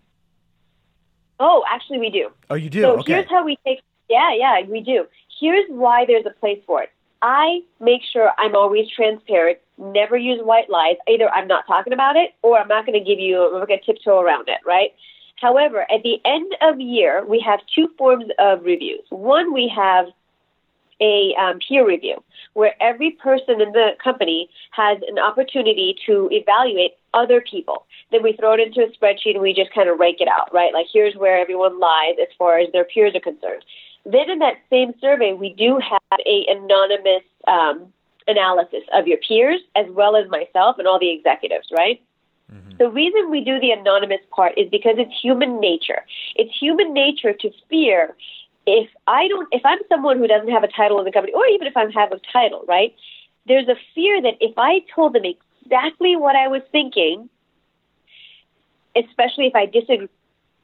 Oh, 1.39 1.63
actually, 1.71 1.99
we 1.99 2.09
do. 2.09 2.29
Oh, 2.49 2.55
you 2.55 2.69
do. 2.69 2.81
So 2.81 2.99
okay. 2.99 3.13
here's 3.13 3.29
how 3.29 3.43
we 3.43 3.57
take. 3.65 3.81
Yeah, 4.09 4.33
yeah, 4.33 4.61
we 4.67 4.81
do. 4.81 5.05
Here's 5.39 5.65
why 5.69 6.05
there's 6.05 6.25
a 6.25 6.39
place 6.39 6.61
for 6.65 6.83
it. 6.83 6.91
I 7.21 7.61
make 7.79 8.01
sure 8.13 8.31
I'm 8.37 8.55
always 8.55 8.87
transparent. 8.95 9.59
Never 9.77 10.15
use 10.15 10.39
white 10.43 10.69
lies. 10.69 10.95
Either 11.09 11.29
I'm 11.29 11.47
not 11.47 11.65
talking 11.67 11.91
about 11.91 12.15
it, 12.15 12.31
or 12.41 12.57
I'm 12.57 12.67
not 12.67 12.85
going 12.85 12.97
to 12.97 13.05
give 13.05 13.19
you. 13.19 13.49
Going 13.51 13.67
to 13.67 13.85
tiptoe 13.85 14.19
around 14.19 14.47
it, 14.47 14.59
right? 14.65 14.91
However, 15.41 15.81
at 15.81 16.03
the 16.03 16.21
end 16.23 16.55
of 16.61 16.79
year, 16.79 17.25
we 17.25 17.43
have 17.45 17.59
two 17.73 17.89
forms 17.97 18.25
of 18.39 18.63
reviews. 18.63 19.03
One, 19.09 19.53
we 19.53 19.71
have 19.75 20.07
a 21.01 21.35
um, 21.39 21.59
peer 21.67 21.85
review 21.85 22.23
where 22.53 22.73
every 22.81 23.11
person 23.11 23.59
in 23.59 23.73
the 23.73 23.91
company 24.01 24.49
has 24.71 24.97
an 25.07 25.19
opportunity 25.19 25.95
to 26.05 26.29
evaluate 26.31 26.93
other 27.15 27.41
people. 27.41 27.85
Then 28.11 28.21
we 28.21 28.33
throw 28.33 28.53
it 28.53 28.59
into 28.59 28.81
a 28.81 28.89
spreadsheet 28.89 29.33
and 29.33 29.41
we 29.41 29.53
just 29.53 29.73
kind 29.73 29.89
of 29.89 29.99
rank 29.99 30.17
it 30.19 30.27
out, 30.27 30.53
right? 30.53 30.73
Like 30.73 30.87
here's 30.91 31.15
where 31.15 31.39
everyone 31.39 31.79
lies 31.79 32.15
as 32.21 32.27
far 32.37 32.59
as 32.59 32.71
their 32.71 32.83
peers 32.83 33.15
are 33.15 33.19
concerned. 33.19 33.63
Then 34.05 34.29
in 34.29 34.39
that 34.39 34.57
same 34.69 34.93
survey, 35.01 35.33
we 35.33 35.53
do 35.53 35.79
have 35.79 36.19
a 36.25 36.45
anonymous 36.47 37.23
um, 37.47 37.91
analysis 38.27 38.83
of 38.93 39.07
your 39.07 39.17
peers 39.17 39.61
as 39.75 39.87
well 39.89 40.15
as 40.15 40.29
myself 40.29 40.77
and 40.77 40.87
all 40.87 40.99
the 40.99 41.09
executives, 41.09 41.67
right? 41.75 42.01
Mm-hmm. 42.53 42.77
The 42.77 42.89
reason 42.89 43.31
we 43.31 43.43
do 43.43 43.59
the 43.59 43.71
anonymous 43.71 44.21
part 44.29 44.53
is 44.57 44.69
because 44.69 44.95
it's 44.97 45.13
human 45.19 45.59
nature. 45.59 46.03
It's 46.35 46.55
human 46.55 46.93
nature 46.93 47.33
to 47.33 47.49
fear 47.69 48.15
if 48.67 48.89
I 49.07 49.27
don't, 49.27 49.47
if 49.51 49.61
I'm 49.65 49.79
someone 49.89 50.17
who 50.17 50.27
doesn't 50.27 50.49
have 50.49 50.63
a 50.63 50.67
title 50.67 50.99
in 50.99 51.05
the 51.05 51.11
company, 51.11 51.33
or 51.33 51.45
even 51.47 51.67
if 51.67 51.77
I 51.77 51.85
have 51.93 52.11
a 52.11 52.19
title, 52.31 52.65
right? 52.67 52.95
There's 53.47 53.67
a 53.67 53.75
fear 53.93 54.21
that 54.21 54.35
if 54.39 54.57
I 54.57 54.79
told 54.93 55.13
them 55.13 55.23
exactly 55.65 56.15
what 56.15 56.35
I 56.35 56.47
was 56.47 56.61
thinking, 56.71 57.29
especially 58.95 59.47
if 59.47 59.55
I 59.55 59.65
disagree, 59.65 60.09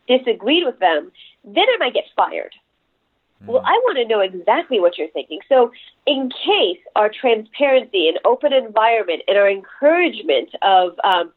disagreed 0.07 0.65
with 0.65 0.79
them, 0.79 1.11
then 1.43 1.65
I 1.73 1.77
might 1.79 1.93
get 1.93 2.05
fired. 2.15 2.53
Mm-hmm. 3.41 3.51
Well, 3.51 3.61
I 3.65 3.73
want 3.83 3.97
to 3.97 4.05
know 4.05 4.19
exactly 4.19 4.79
what 4.79 4.97
you're 4.97 5.09
thinking. 5.09 5.39
So, 5.47 5.71
in 6.05 6.29
case 6.29 6.79
our 6.95 7.09
transparency 7.09 8.07
and 8.07 8.19
open 8.25 8.53
environment 8.53 9.23
and 9.27 9.37
our 9.37 9.49
encouragement 9.49 10.49
of 10.61 10.93
um, 11.03 11.31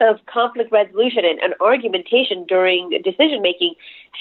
of 0.00 0.18
conflict 0.26 0.72
resolution 0.72 1.24
and, 1.24 1.38
and 1.40 1.54
argumentation 1.60 2.44
during 2.46 2.90
decision 3.04 3.42
making 3.42 3.74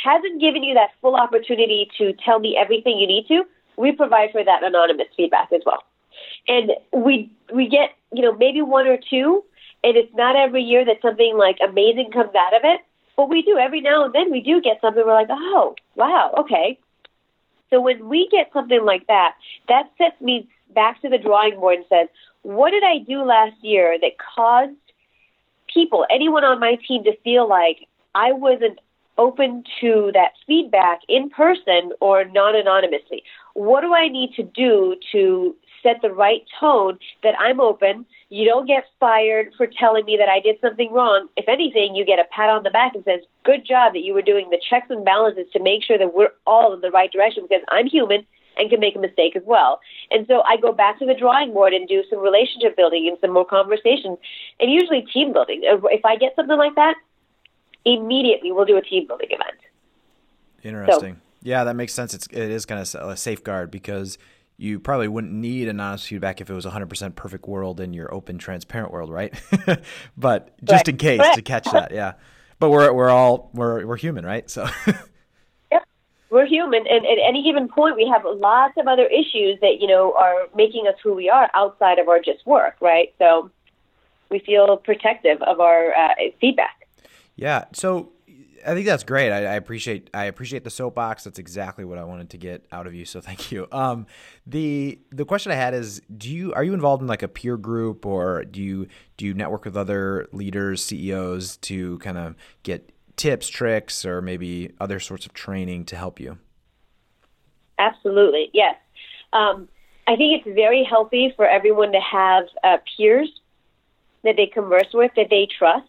hasn't 0.04 0.42
given 0.42 0.64
you 0.64 0.74
that 0.74 0.90
full 1.02 1.16
opportunity 1.16 1.90
to 1.98 2.14
tell 2.26 2.40
me 2.40 2.58
everything 2.58 2.98
you 2.98 3.08
need 3.08 3.26
to, 3.28 3.44
we 3.78 3.94
provide 3.94 4.30
for 4.32 4.44
that 4.44 4.62
anonymous 4.62 5.08
feedback 5.16 5.52
as 5.54 5.62
well. 5.66 5.84
And 6.48 6.72
we 6.92 7.32
we 7.54 7.70
get, 7.70 7.92
you 8.14 8.22
know, 8.22 8.34
maybe 8.34 8.62
one 8.62 8.88
or 8.88 8.98
two, 8.98 9.44
and 9.84 9.96
it's 9.96 10.14
not 10.14 10.36
every 10.36 10.64
year 10.64 10.86
that 10.86 11.02
something 11.02 11.38
like 11.38 11.58
amazing 11.68 12.12
comes 12.12 12.34
out 12.36 12.56
of 12.56 12.62
it, 12.64 12.82
but 13.16 13.30
we 13.30 13.42
do 13.42 13.58
every 13.58 13.82
now 13.82 14.06
and 14.06 14.14
then 14.14 14.32
we 14.32 14.42
do 14.42 14.62
get 14.62 14.82
something 14.82 15.04
we're 15.06 15.14
like, 15.14 15.28
"Oh, 15.30 15.76
wow, 15.96 16.34
okay." 16.40 16.80
So 17.70 17.80
when 17.80 18.10
we 18.10 18.28
get 18.32 18.52
something 18.52 18.84
like 18.84 19.08
that, 19.08 19.36
that 19.68 19.92
sets 19.98 20.20
me 20.22 20.48
back 20.74 21.02
to 21.02 21.10
the 21.10 21.18
drawing 21.18 21.60
board 21.60 21.78
and 21.78 21.86
says, 21.88 22.08
"What 22.42 22.72
did 22.72 22.84
I 22.84 23.00
do 23.00 23.24
last 23.24 23.56
year 23.62 23.98
that 24.00 24.18
caused 24.18 24.76
people, 25.74 26.06
anyone 26.10 26.44
on 26.44 26.60
my 26.60 26.76
team 26.88 27.04
to 27.04 27.16
feel 27.18 27.48
like 27.48 27.88
I 28.16 28.32
wasn't 28.32 28.80
open 29.18 29.64
to 29.82 30.12
that 30.14 30.32
feedback 30.48 31.02
in 31.08 31.30
person 31.30 31.92
or 32.00 32.26
non 32.26 32.56
anonymously? 32.56 33.24
What 33.54 33.82
do 33.82 33.94
I 33.94 34.08
need 34.08 34.34
to 34.36 34.44
do 34.44 34.96
to 35.12 35.56
set 35.82 36.02
the 36.02 36.12
right 36.12 36.44
tone 36.60 37.00
that 37.24 37.36
I'm 37.40 37.60
open? 37.60 38.06
You 38.30 38.46
don't 38.46 38.68
get 38.68 38.84
fired 39.00 39.54
for 39.58 39.68
telling 39.68 40.06
me 40.06 40.18
that 40.18 40.30
I 40.30 40.40
did 40.40 40.58
something 40.62 40.92
wrong. 40.92 41.28
If 41.36 41.48
anything, 41.48 41.96
you 41.96 42.06
get 42.06 42.20
a 42.20 42.26
pat 42.32 42.50
on 42.50 42.64
the 42.64 42.70
back 42.70 42.96
and 42.96 43.04
says, 43.04 43.22
Good 43.44 43.66
job 43.66 43.94
that 43.94 44.04
you 44.04 44.14
were 44.14 44.22
doing 44.22 44.50
the 44.50 44.62
checks 44.70 44.88
and 44.90 45.04
balances 45.04 45.48
to 45.54 45.64
make 45.64 45.84
sure 45.84 45.98
that 45.98 46.14
we're 46.14 46.34
all 46.46 46.74
in 46.74 46.82
the 46.82 46.92
right 46.92 47.12
direction 47.12 47.44
because 47.48 47.64
I'm 47.70 47.88
human 47.88 48.26
and 48.58 48.70
can 48.70 48.80
make 48.80 48.96
a 48.96 49.00
mistake 49.00 49.36
as 49.36 49.44
well. 49.46 49.80
And 50.12 50.28
so 50.28 50.42
I 50.42 50.58
go 50.58 50.72
back 50.72 51.00
to 51.00 51.06
the 51.06 51.16
drawing 51.16 51.54
board 51.54 51.74
and 51.74 51.88
do 51.88 52.04
some 52.10 52.20
relationship 52.20 52.76
building 52.76 53.08
and 53.08 53.18
some 53.22 53.32
more 53.32 53.46
conversations, 53.46 54.18
and 54.60 54.72
usually 54.72 55.02
team 55.14 55.34
building. 55.34 55.64
Uh, 55.70 55.78
if 55.88 56.04
I 56.06 56.18
get 56.18 56.36
something 56.36 56.58
like 56.58 56.76
that, 56.76 56.96
immediately 57.86 58.52
we'll 58.52 58.66
do 58.66 58.78
a 58.78 58.82
team 58.82 59.08
building 59.08 59.30
event. 59.32 59.60
Interesting. 60.62 61.16
So, 61.16 61.22
yeah, 61.42 61.64
that 61.64 61.76
makes 61.76 61.94
sense. 61.94 62.14
It's 62.14 62.28
it 62.28 62.52
is 62.52 62.66
kind 62.66 62.82
of 62.82 63.10
a 63.10 63.16
safeguard 63.16 63.72
because 63.72 64.18
you 64.60 64.78
probably 64.78 65.08
wouldn't 65.08 65.32
need 65.32 65.70
anonymous 65.70 66.06
feedback 66.06 66.42
if 66.42 66.50
it 66.50 66.54
was 66.54 66.66
a 66.66 66.72
100% 66.72 67.16
perfect 67.16 67.48
world 67.48 67.80
in 67.80 67.94
your 67.94 68.14
open, 68.14 68.38
transparent 68.38 68.92
world, 68.92 69.10
right? 69.10 69.34
but 70.18 70.54
just 70.66 70.72
right. 70.72 70.88
in 70.90 70.98
case 70.98 71.20
right. 71.20 71.36
to 71.36 71.42
catch 71.42 71.64
that, 71.72 71.94
yeah. 71.94 72.14
But 72.60 72.70
we're 72.70 72.92
we're 72.92 73.10
all 73.10 73.50
we're 73.54 73.86
we're 73.86 73.96
human, 73.96 74.26
right? 74.26 74.50
So 74.50 74.68
we're 76.30 76.46
human, 76.46 76.86
and 76.88 77.06
at 77.06 77.18
any 77.26 77.42
given 77.42 77.70
point, 77.70 77.96
we 77.96 78.06
have 78.14 78.26
lots 78.26 78.74
of 78.78 78.86
other 78.86 79.06
issues 79.06 79.58
that 79.62 79.78
you 79.80 79.88
know 79.88 80.14
are 80.14 80.50
making 80.54 80.88
us 80.88 80.96
who 81.02 81.14
we 81.14 81.30
are 81.30 81.50
outside 81.54 81.98
of 81.98 82.10
our 82.10 82.20
just 82.20 82.46
work, 82.46 82.76
right? 82.82 83.14
So 83.18 83.50
we 84.30 84.40
feel 84.40 84.76
protective 84.76 85.42
of 85.42 85.62
our 85.62 85.96
uh, 85.96 86.16
feedback. 86.42 86.86
Yeah. 87.38 87.64
So 87.72 88.12
I 88.66 88.74
think 88.74 88.86
that's 88.86 89.04
great. 89.04 89.32
I, 89.32 89.46
I, 89.46 89.56
appreciate 89.56 90.10
I 90.14 90.26
appreciate 90.26 90.64
the 90.64 90.70
soapbox. 90.70 91.24
That's 91.24 91.40
exactly 91.40 91.86
what 91.86 91.98
I 91.98 92.04
wanted 92.04 92.30
to 92.32 92.38
get 92.38 92.66
out 92.72 92.88
of 92.88 92.94
you. 92.94 93.06
So 93.06 93.22
thank 93.22 93.52
you. 93.52 93.68
Um, 93.72 94.06
the 94.46 95.00
the 95.12 95.26
question 95.26 95.52
I 95.52 95.56
had 95.56 95.74
is, 95.74 96.02
do 96.16 96.30
you 96.30 96.54
are 96.54 96.64
you 96.64 96.74
involved 96.74 97.02
in 97.02 97.08
like 97.08 97.24
a 97.24 97.28
peer 97.28 97.58
group 97.58 98.06
or 98.06 98.44
do 98.44 98.62
you 98.62 98.88
do 99.18 99.26
you 99.26 99.34
network 99.34 99.66
with 99.66 99.78
other 99.78 100.28
leaders, 100.32 100.84
CEOs 100.84 101.58
to 101.58 101.98
kind 102.00 102.18
of 102.18 102.36
get 102.64 102.92
tips, 103.16 103.50
tricks, 103.50 104.06
or 104.06 104.22
maybe 104.22 104.74
other 104.80 105.00
sorts 105.00 105.26
of 105.26 105.34
training 105.34 105.86
to 105.86 105.96
help 105.96 106.20
you? 106.20 106.38
Absolutely, 107.78 108.50
yes. 108.54 108.76
Um, 109.34 109.70
I 110.08 110.16
think 110.16 110.42
it's 110.42 110.56
very 110.56 110.84
healthy 110.84 111.34
for 111.36 111.48
everyone 111.48 111.92
to 111.92 112.00
have 112.00 112.46
uh, 112.64 112.78
peers 112.98 113.30
that 114.24 114.36
they 114.38 114.48
converse 114.48 114.88
with, 114.94 115.12
that 115.16 115.28
they 115.30 115.48
trust, 115.58 115.88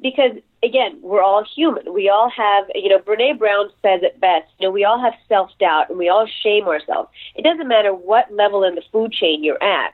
because 0.00 0.32
again, 0.64 0.98
we're 1.02 1.22
all 1.22 1.44
human. 1.44 1.92
We 1.92 2.08
all 2.08 2.30
have, 2.30 2.64
you 2.74 2.88
know, 2.88 2.98
Brene 2.98 3.38
Brown 3.38 3.68
says 3.82 4.00
it 4.02 4.20
best. 4.20 4.46
You 4.58 4.68
know, 4.68 4.72
we 4.72 4.84
all 4.84 5.00
have 5.00 5.14
self 5.28 5.50
doubt 5.58 5.90
and 5.90 5.98
we 5.98 6.08
all 6.08 6.26
shame 6.42 6.64
ourselves. 6.64 7.10
It 7.34 7.42
doesn't 7.42 7.68
matter 7.68 7.94
what 7.94 8.32
level 8.32 8.64
in 8.64 8.74
the 8.74 8.82
food 8.90 9.12
chain 9.12 9.44
you're 9.44 9.62
at 9.62 9.92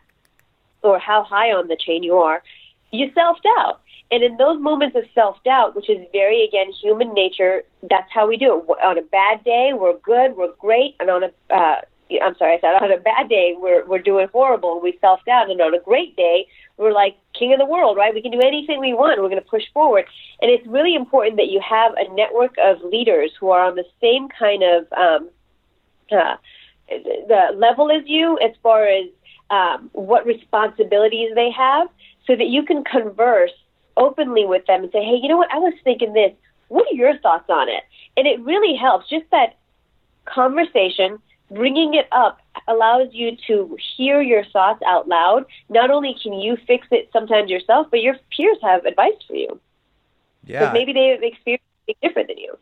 or 0.83 0.99
how 0.99 1.23
high 1.23 1.53
on 1.53 1.69
the 1.69 1.77
chain 1.77 2.03
you 2.03 2.17
are, 2.17 2.43
you 2.91 3.11
self 3.15 3.39
doubt. 3.43 3.81
And 4.13 4.25
in 4.25 4.37
those 4.39 4.61
moments 4.61 4.97
of 4.97 5.05
self 5.15 5.43
doubt, 5.45 5.77
which 5.77 5.89
is 5.89 5.99
very, 6.13 6.45
again, 6.45 6.73
human 6.73 7.15
nature, 7.15 7.63
that's 7.89 8.11
how 8.13 8.27
we 8.27 8.37
do 8.37 8.57
it. 8.57 8.85
On 8.85 8.99
a 8.99 9.03
bad 9.03 9.45
day, 9.45 9.73
we're 9.73 9.99
good, 9.99 10.37
we're 10.37 10.53
great. 10.59 10.97
And 11.01 11.11
on 11.11 11.25
a, 11.25 11.55
uh, 11.55 11.81
I'm 12.23 12.37
sorry, 12.37 12.55
I 12.55 12.61
said 12.61 12.83
on 12.83 12.93
a 12.93 12.99
bad 12.99 13.29
day, 13.29 13.55
we're, 13.57 13.87
we're 13.87 14.03
doing 14.03 14.29
horrible 14.33 14.81
we 14.81 14.99
self 15.01 15.21
doubt. 15.25 15.51
And 15.51 15.61
on 15.61 15.75
a 15.75 15.81
great 15.81 16.17
day, 16.17 16.47
we're 16.77 16.93
like 16.93 17.17
king 17.39 17.53
of 17.53 17.59
the 17.59 17.67
world, 17.67 17.97
right? 17.97 18.15
We 18.15 18.23
can 18.23 18.33
do 18.33 18.41
anything 18.41 18.81
we 18.81 18.95
want. 18.95 19.21
We're 19.21 19.29
going 19.29 19.43
to 19.43 19.49
push 19.49 19.65
forward. 19.73 20.07
And 20.41 20.51
it's 20.51 20.67
really 20.67 20.95
important 20.95 21.37
that 21.37 21.49
you 21.49 21.61
have 21.61 21.93
a 21.97 22.13
network 22.15 22.57
of 22.63 22.83
leaders 22.83 23.31
who 23.39 23.51
are 23.51 23.65
on 23.65 23.77
the 23.77 23.85
same 24.01 24.29
kind 24.29 24.63
of 24.63 24.93
um, 24.93 25.31
uh, 26.11 26.37
the 26.89 27.55
level 27.55 27.91
as 27.91 28.03
you 28.07 28.39
as 28.39 28.53
far 28.63 28.87
as 28.87 29.07
um, 29.51 29.91
what 29.93 30.27
responsibilities 30.27 31.31
they 31.35 31.51
have 31.51 31.89
so 32.27 32.35
that 32.37 32.49
you 32.49 32.65
can 32.65 32.85
converse 32.85 33.53
openly 33.97 34.45
with 34.47 34.65
them 34.67 34.83
and 34.83 34.93
say, 34.93 35.05
hey, 35.05 35.19
you 35.21 35.29
know 35.29 35.37
what? 35.37 35.53
I 35.53 35.59
was 35.59 35.75
thinking 35.85 36.13
this. 36.13 36.33
What 36.69 36.87
are 36.91 36.95
your 36.95 37.19
thoughts 37.19 37.49
on 37.49 37.69
it? 37.69 37.83
And 38.17 38.27
it 38.27 38.41
really 38.41 38.77
helps. 38.77 39.09
Just 39.09 39.27
that 39.31 39.57
conversation, 40.25 41.19
bringing 41.51 41.95
it 41.95 42.07
up 42.13 42.39
allows 42.69 43.09
you 43.13 43.37
to 43.47 43.77
hear 43.97 44.21
your 44.21 44.45
thoughts 44.53 44.83
out 44.87 45.09
loud. 45.09 45.45
Not 45.69 45.91
only 45.91 46.17
can 46.23 46.35
you 46.35 46.57
fix 46.67 46.87
it 46.91 47.11
sometimes 47.13 47.51
yourself, 47.51 47.89
but 47.91 48.01
your 48.01 48.17
peers 48.37 48.59
have 48.63 48.85
advice 48.85 49.13
for 49.27 49.35
you. 49.35 49.61
Yeah. 50.45 50.61
Because 50.61 50.75
maybe 50.75 50.93
they've 50.93 51.23
experienced 51.23 51.65
something 51.87 51.97
different 52.03 52.29
than 52.29 52.39
you. 52.39 52.57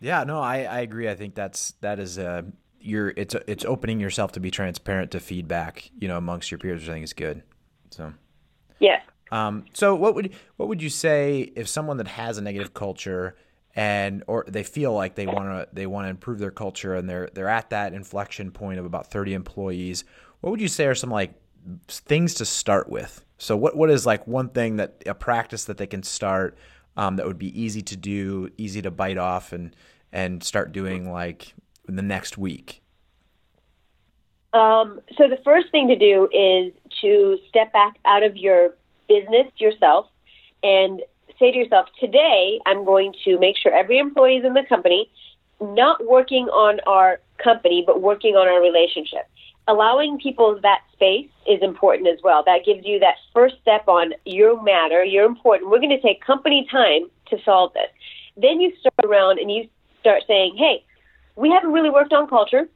Yeah, 0.00 0.24
no, 0.24 0.40
I, 0.40 0.62
I 0.64 0.80
agree. 0.80 1.08
I 1.08 1.14
think 1.14 1.34
that's 1.34 1.72
that 1.80 1.98
is 1.98 2.18
uh 2.18 2.42
you're 2.80 3.12
it's 3.16 3.34
it's 3.46 3.64
opening 3.64 4.00
yourself 4.00 4.32
to 4.32 4.40
be 4.40 4.50
transparent 4.50 5.10
to 5.10 5.20
feedback, 5.20 5.90
you 5.98 6.08
know, 6.08 6.16
amongst 6.16 6.50
your 6.50 6.58
peers, 6.58 6.80
which 6.80 6.88
I 6.88 6.94
think 6.94 7.04
is 7.04 7.12
good. 7.12 7.42
So 7.90 8.12
Yeah. 8.78 9.00
Um, 9.32 9.66
so 9.74 9.94
what 9.94 10.14
would 10.14 10.32
what 10.56 10.68
would 10.68 10.82
you 10.82 10.90
say 10.90 11.52
if 11.54 11.68
someone 11.68 11.98
that 11.98 12.08
has 12.08 12.38
a 12.38 12.42
negative 12.42 12.74
culture 12.74 13.36
and 13.74 14.24
or 14.26 14.44
they 14.48 14.62
feel 14.62 14.92
like 14.92 15.14
they 15.14 15.26
want 15.26 15.46
to 15.48 15.68
they 15.72 15.86
want 15.86 16.06
to 16.06 16.10
improve 16.10 16.38
their 16.38 16.50
culture 16.50 16.94
and 16.94 17.08
they're 17.08 17.28
they're 17.34 17.48
at 17.48 17.70
that 17.70 17.92
inflection 17.92 18.50
point 18.50 18.78
of 18.78 18.84
about 18.84 19.10
30 19.10 19.34
employees, 19.34 20.04
what 20.40 20.50
would 20.50 20.60
you 20.60 20.68
say 20.68 20.86
are 20.86 20.94
some 20.94 21.10
like 21.10 21.34
things 21.88 22.34
to 22.34 22.44
start 22.44 22.88
with? 22.88 23.24
So 23.38 23.56
what 23.56 23.76
what 23.76 23.90
is 23.90 24.06
like 24.06 24.26
one 24.26 24.48
thing 24.48 24.76
that 24.76 25.02
a 25.06 25.14
practice 25.14 25.64
that 25.64 25.76
they 25.76 25.86
can 25.86 26.02
start 26.02 26.58
um, 26.96 27.16
that 27.16 27.26
would 27.26 27.38
be 27.38 27.58
easy 27.60 27.82
to 27.82 27.96
do, 27.96 28.50
easy 28.58 28.82
to 28.82 28.90
bite 28.90 29.18
off 29.18 29.52
and 29.52 29.74
and 30.12 30.42
start 30.42 30.72
doing 30.72 31.10
like 31.10 31.54
in 31.88 31.96
the 31.96 32.02
next 32.02 32.36
week? 32.36 32.82
Um, 34.52 35.00
so 35.16 35.28
the 35.28 35.38
first 35.44 35.70
thing 35.70 35.86
to 35.88 35.96
do 35.96 36.28
is 36.32 36.72
to 37.02 37.38
step 37.48 37.72
back 37.72 37.94
out 38.04 38.24
of 38.24 38.36
your 38.36 38.74
business 39.08 39.46
yourself 39.58 40.06
and 40.62 41.02
say 41.40 41.50
to 41.50 41.58
yourself, 41.58 41.88
today 41.98 42.60
I'm 42.66 42.84
going 42.84 43.14
to 43.24 43.38
make 43.38 43.56
sure 43.56 43.74
every 43.74 43.98
employee 43.98 44.36
is 44.36 44.44
in 44.44 44.54
the 44.54 44.62
company, 44.68 45.10
not 45.60 46.06
working 46.06 46.46
on 46.46 46.78
our 46.86 47.18
company, 47.42 47.82
but 47.84 48.00
working 48.00 48.36
on 48.36 48.46
our 48.46 48.60
relationship. 48.60 49.26
Allowing 49.66 50.18
people 50.18 50.58
that 50.62 50.82
space 50.92 51.28
is 51.48 51.62
important 51.62 52.08
as 52.08 52.18
well. 52.22 52.42
That 52.44 52.64
gives 52.64 52.84
you 52.84 52.98
that 53.00 53.14
first 53.32 53.56
step 53.62 53.88
on 53.88 54.12
your 54.24 54.62
matter, 54.62 55.02
you're 55.04 55.26
important. 55.26 55.70
We're 55.70 55.78
going 55.78 55.90
to 55.90 56.00
take 56.00 56.24
company 56.24 56.68
time 56.70 57.10
to 57.30 57.38
solve 57.44 57.72
this. 57.72 57.88
Then 58.36 58.60
you 58.60 58.72
start 58.78 59.04
around 59.04 59.38
and 59.38 59.50
you 59.50 59.68
start 60.00 60.22
saying, 60.26 60.56
hey, 60.56 60.84
we 61.36 61.50
haven't 61.50 61.72
really 61.72 61.90
worked 61.90 62.12
on 62.12 62.28
culture. 62.28 62.68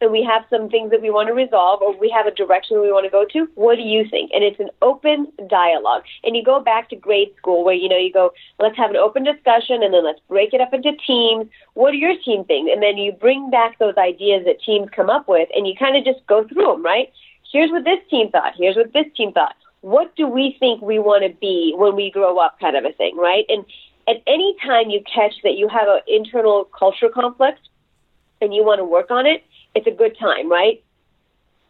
And 0.00 0.12
we 0.12 0.22
have 0.22 0.44
some 0.48 0.68
things 0.68 0.90
that 0.90 1.02
we 1.02 1.10
want 1.10 1.28
to 1.28 1.34
resolve 1.34 1.82
or 1.82 1.96
we 1.98 2.08
have 2.10 2.26
a 2.26 2.30
direction 2.30 2.80
we 2.80 2.92
want 2.92 3.04
to 3.04 3.10
go 3.10 3.24
to. 3.32 3.50
What 3.54 3.76
do 3.76 3.82
you 3.82 4.06
think? 4.08 4.30
And 4.32 4.44
it's 4.44 4.60
an 4.60 4.70
open 4.80 5.32
dialogue. 5.48 6.04
And 6.22 6.36
you 6.36 6.44
go 6.44 6.60
back 6.60 6.88
to 6.90 6.96
grade 6.96 7.34
school 7.36 7.64
where, 7.64 7.74
you 7.74 7.88
know, 7.88 7.98
you 7.98 8.12
go, 8.12 8.32
let's 8.58 8.76
have 8.76 8.90
an 8.90 8.96
open 8.96 9.24
discussion 9.24 9.82
and 9.82 9.92
then 9.92 10.04
let's 10.04 10.20
break 10.28 10.54
it 10.54 10.60
up 10.60 10.72
into 10.72 10.92
teams. 11.06 11.48
What 11.74 11.94
are 11.94 11.96
your 11.96 12.16
team 12.24 12.44
things? 12.44 12.70
And 12.72 12.82
then 12.82 12.96
you 12.96 13.12
bring 13.12 13.50
back 13.50 13.78
those 13.78 13.96
ideas 13.96 14.44
that 14.46 14.62
teams 14.62 14.88
come 14.94 15.10
up 15.10 15.26
with 15.28 15.48
and 15.54 15.66
you 15.66 15.74
kind 15.76 15.96
of 15.96 16.04
just 16.04 16.24
go 16.26 16.46
through 16.46 16.66
them, 16.66 16.84
right? 16.84 17.12
Here's 17.50 17.70
what 17.70 17.84
this 17.84 18.00
team 18.10 18.30
thought. 18.30 18.52
Here's 18.56 18.76
what 18.76 18.92
this 18.92 19.06
team 19.16 19.32
thought. 19.32 19.56
What 19.80 20.14
do 20.16 20.26
we 20.26 20.56
think 20.58 20.82
we 20.82 20.98
want 20.98 21.24
to 21.24 21.36
be 21.40 21.74
when 21.76 21.96
we 21.96 22.10
grow 22.10 22.38
up 22.38 22.60
kind 22.60 22.76
of 22.76 22.84
a 22.84 22.92
thing, 22.92 23.16
right? 23.16 23.44
And 23.48 23.64
at 24.08 24.22
any 24.26 24.56
time 24.64 24.90
you 24.90 25.02
catch 25.12 25.34
that 25.42 25.54
you 25.54 25.68
have 25.68 25.88
an 25.88 26.00
internal 26.06 26.64
culture 26.76 27.08
conflict 27.08 27.60
and 28.40 28.54
you 28.54 28.64
want 28.64 28.78
to 28.78 28.84
work 28.84 29.10
on 29.10 29.26
it, 29.26 29.44
it's 29.78 29.86
a 29.86 29.96
good 30.02 30.18
time, 30.18 30.50
right? 30.50 30.82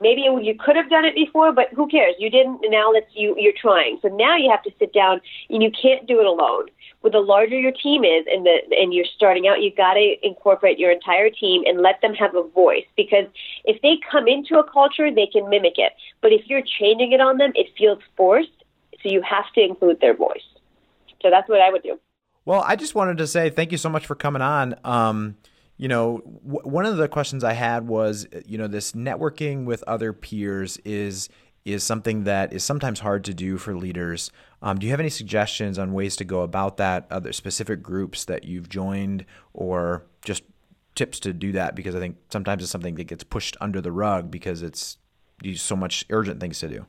Maybe 0.00 0.22
you 0.22 0.54
could 0.64 0.76
have 0.76 0.88
done 0.88 1.04
it 1.04 1.16
before, 1.16 1.52
but 1.52 1.70
who 1.74 1.88
cares? 1.88 2.14
You 2.20 2.30
didn't, 2.30 2.60
now 2.68 2.92
let's 2.92 3.10
you 3.14 3.34
you're 3.36 3.60
trying. 3.60 3.98
So 4.00 4.08
now 4.08 4.36
you 4.36 4.48
have 4.48 4.62
to 4.62 4.70
sit 4.78 4.92
down, 4.92 5.20
and 5.50 5.60
you 5.62 5.70
can't 5.70 6.06
do 6.06 6.20
it 6.20 6.26
alone. 6.26 6.66
With 7.02 7.12
the 7.12 7.20
larger 7.20 7.58
your 7.58 7.72
team 7.72 8.04
is, 8.04 8.24
and 8.32 8.46
the 8.46 8.58
and 8.70 8.94
you're 8.94 9.10
starting 9.16 9.48
out, 9.48 9.60
you've 9.60 9.76
got 9.76 9.94
to 9.94 10.14
incorporate 10.22 10.78
your 10.78 10.92
entire 10.92 11.30
team 11.30 11.64
and 11.66 11.80
let 11.80 12.00
them 12.00 12.14
have 12.14 12.34
a 12.36 12.44
voice. 12.44 12.86
Because 12.96 13.26
if 13.64 13.82
they 13.82 13.98
come 14.10 14.28
into 14.28 14.58
a 14.58 14.64
culture, 14.70 15.12
they 15.12 15.26
can 15.26 15.48
mimic 15.48 15.74
it. 15.78 15.92
But 16.22 16.32
if 16.32 16.42
you're 16.46 16.62
changing 16.62 17.10
it 17.12 17.20
on 17.20 17.38
them, 17.38 17.52
it 17.56 17.66
feels 17.76 17.98
forced. 18.16 18.50
So 19.02 19.08
you 19.10 19.22
have 19.22 19.52
to 19.54 19.60
include 19.60 20.00
their 20.00 20.14
voice. 20.14 20.48
So 21.22 21.30
that's 21.30 21.48
what 21.48 21.60
I 21.60 21.70
would 21.70 21.82
do. 21.82 21.98
Well, 22.44 22.64
I 22.66 22.76
just 22.76 22.94
wanted 22.94 23.18
to 23.18 23.26
say 23.26 23.50
thank 23.50 23.72
you 23.72 23.78
so 23.78 23.88
much 23.88 24.06
for 24.06 24.14
coming 24.14 24.42
on. 24.42 24.76
Um, 24.84 25.36
you 25.78 25.88
know, 25.88 26.18
w- 26.44 26.68
one 26.68 26.84
of 26.84 26.96
the 26.96 27.08
questions 27.08 27.42
I 27.44 27.54
had 27.54 27.86
was, 27.86 28.26
you 28.44 28.58
know, 28.58 28.66
this 28.66 28.92
networking 28.92 29.64
with 29.64 29.82
other 29.86 30.12
peers 30.12 30.76
is 30.84 31.28
is 31.64 31.84
something 31.84 32.24
that 32.24 32.52
is 32.52 32.64
sometimes 32.64 33.00
hard 33.00 33.24
to 33.24 33.34
do 33.34 33.58
for 33.58 33.76
leaders. 33.76 34.30
Um, 34.62 34.78
do 34.78 34.86
you 34.86 34.92
have 34.92 35.00
any 35.00 35.10
suggestions 35.10 35.78
on 35.78 35.92
ways 35.92 36.16
to 36.16 36.24
go 36.24 36.40
about 36.42 36.78
that? 36.78 37.06
Other 37.10 37.32
specific 37.32 37.82
groups 37.82 38.24
that 38.24 38.44
you've 38.44 38.68
joined, 38.68 39.24
or 39.52 40.06
just 40.24 40.44
tips 40.94 41.20
to 41.20 41.32
do 41.32 41.52
that? 41.52 41.74
Because 41.74 41.94
I 41.94 42.00
think 42.00 42.16
sometimes 42.30 42.62
it's 42.62 42.72
something 42.72 42.94
that 42.94 43.04
gets 43.04 43.22
pushed 43.22 43.56
under 43.60 43.80
the 43.80 43.92
rug 43.92 44.30
because 44.30 44.62
it's 44.62 44.98
so 45.56 45.76
much 45.76 46.04
urgent 46.10 46.40
things 46.40 46.58
to 46.60 46.68
do. 46.68 46.86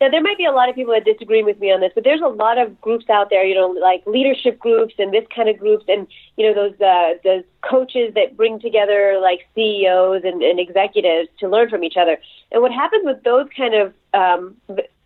Now, 0.00 0.10
there 0.10 0.22
might 0.22 0.36
be 0.36 0.44
a 0.44 0.52
lot 0.52 0.68
of 0.68 0.74
people 0.74 0.92
that 0.92 1.06
disagree 1.06 1.42
with 1.42 1.58
me 1.58 1.72
on 1.72 1.80
this, 1.80 1.92
but 1.94 2.04
there's 2.04 2.20
a 2.20 2.28
lot 2.28 2.58
of 2.58 2.78
groups 2.80 3.08
out 3.08 3.30
there, 3.30 3.44
you 3.44 3.54
know, 3.54 3.68
like 3.68 4.06
leadership 4.06 4.58
groups 4.58 4.94
and 4.98 5.12
this 5.12 5.24
kind 5.34 5.48
of 5.48 5.58
groups, 5.58 5.86
and 5.88 6.06
you 6.36 6.46
know, 6.46 6.54
those 6.54 6.80
uh, 6.80 7.14
those 7.24 7.44
coaches 7.62 8.12
that 8.14 8.36
bring 8.36 8.60
together 8.60 9.18
like 9.22 9.46
CEOs 9.54 10.22
and, 10.24 10.42
and 10.42 10.60
executives 10.60 11.30
to 11.40 11.48
learn 11.48 11.70
from 11.70 11.82
each 11.82 11.96
other. 11.96 12.18
And 12.52 12.60
what 12.60 12.72
happens 12.72 13.04
with 13.06 13.22
those 13.22 13.46
kind 13.56 13.74
of 13.74 13.94
um, 14.12 14.56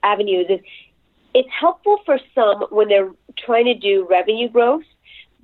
avenues 0.02 0.46
is 0.48 0.60
it's 1.34 1.48
helpful 1.58 1.98
for 2.04 2.18
some 2.34 2.66
when 2.70 2.88
they're 2.88 3.10
trying 3.38 3.66
to 3.66 3.74
do 3.74 4.06
revenue 4.10 4.48
growth 4.48 4.82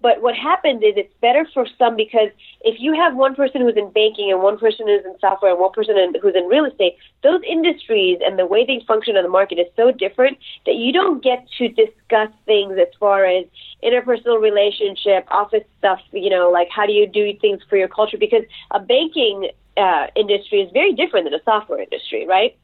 but 0.06 0.22
what 0.22 0.36
happens 0.36 0.84
is 0.84 0.92
it's 0.96 1.12
better 1.20 1.44
for 1.52 1.66
some 1.76 1.96
because 1.96 2.30
if 2.60 2.78
you 2.78 2.94
have 2.94 3.16
one 3.16 3.34
person 3.34 3.60
who's 3.60 3.76
in 3.76 3.90
banking 3.90 4.30
and 4.30 4.40
one 4.40 4.56
person 4.56 4.86
who's 4.86 5.04
in 5.04 5.18
software 5.18 5.50
and 5.50 5.58
one 5.60 5.72
person 5.72 5.98
in, 5.98 6.14
who's 6.22 6.36
in 6.36 6.44
real 6.44 6.64
estate, 6.64 6.94
those 7.24 7.40
industries 7.44 8.20
and 8.24 8.38
the 8.38 8.46
way 8.46 8.64
they 8.64 8.80
function 8.86 9.16
in 9.16 9.24
the 9.24 9.28
market 9.28 9.58
is 9.58 9.66
so 9.74 9.90
different 9.90 10.38
that 10.64 10.76
you 10.76 10.92
don't 10.92 11.24
get 11.24 11.44
to 11.58 11.66
discuss 11.66 12.30
things 12.44 12.78
as 12.78 12.86
far 13.00 13.24
as 13.24 13.46
interpersonal 13.82 14.40
relationship, 14.40 15.26
office 15.28 15.64
stuff, 15.78 15.98
you 16.12 16.30
know, 16.30 16.52
like 16.52 16.68
how 16.70 16.86
do 16.86 16.92
you 16.92 17.08
do 17.08 17.36
things 17.40 17.60
for 17.68 17.76
your 17.76 17.88
culture 17.88 18.16
because 18.16 18.44
a 18.70 18.78
banking 18.78 19.50
uh, 19.76 20.06
industry 20.14 20.60
is 20.60 20.70
very 20.72 20.92
different 20.92 21.26
than 21.26 21.34
a 21.34 21.42
software 21.42 21.82
industry, 21.82 22.24
right? 22.28 22.56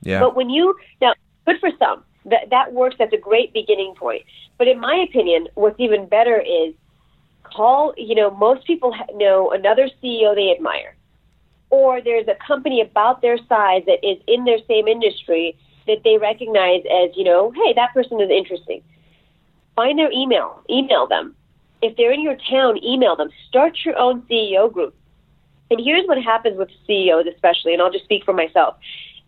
Yeah. 0.00 0.18
But 0.18 0.34
when 0.34 0.50
you 0.50 0.74
now 1.00 1.12
good 1.46 1.60
for 1.60 1.70
some 1.78 2.02
that 2.26 2.50
that 2.50 2.72
works. 2.72 2.96
That's 2.98 3.12
a 3.12 3.18
great 3.18 3.52
beginning 3.52 3.94
point. 3.94 4.22
But 4.58 4.68
in 4.68 4.78
my 4.78 5.04
opinion, 5.08 5.48
what's 5.54 5.78
even 5.80 6.06
better 6.06 6.40
is 6.40 6.74
call. 7.42 7.94
You 7.96 8.14
know, 8.14 8.30
most 8.30 8.66
people 8.66 8.94
know 9.14 9.50
another 9.50 9.88
CEO 10.02 10.34
they 10.34 10.52
admire, 10.56 10.94
or 11.70 12.00
there's 12.00 12.28
a 12.28 12.36
company 12.46 12.80
about 12.80 13.22
their 13.22 13.38
size 13.48 13.82
that 13.86 14.06
is 14.06 14.18
in 14.26 14.44
their 14.44 14.58
same 14.68 14.88
industry 14.88 15.56
that 15.86 16.02
they 16.04 16.16
recognize 16.18 16.82
as 16.90 17.10
you 17.16 17.24
know, 17.24 17.50
hey, 17.50 17.72
that 17.74 17.92
person 17.92 18.20
is 18.20 18.30
interesting. 18.30 18.82
Find 19.74 19.98
their 19.98 20.12
email, 20.12 20.62
email 20.70 21.06
them. 21.06 21.34
If 21.80 21.96
they're 21.96 22.12
in 22.12 22.22
your 22.22 22.36
town, 22.48 22.82
email 22.84 23.16
them. 23.16 23.30
Start 23.48 23.76
your 23.84 23.98
own 23.98 24.22
CEO 24.22 24.72
group. 24.72 24.94
And 25.70 25.80
here's 25.82 26.06
what 26.06 26.22
happens 26.22 26.58
with 26.58 26.68
CEOs, 26.86 27.26
especially, 27.26 27.72
and 27.72 27.82
I'll 27.82 27.90
just 27.90 28.04
speak 28.04 28.24
for 28.24 28.34
myself. 28.34 28.76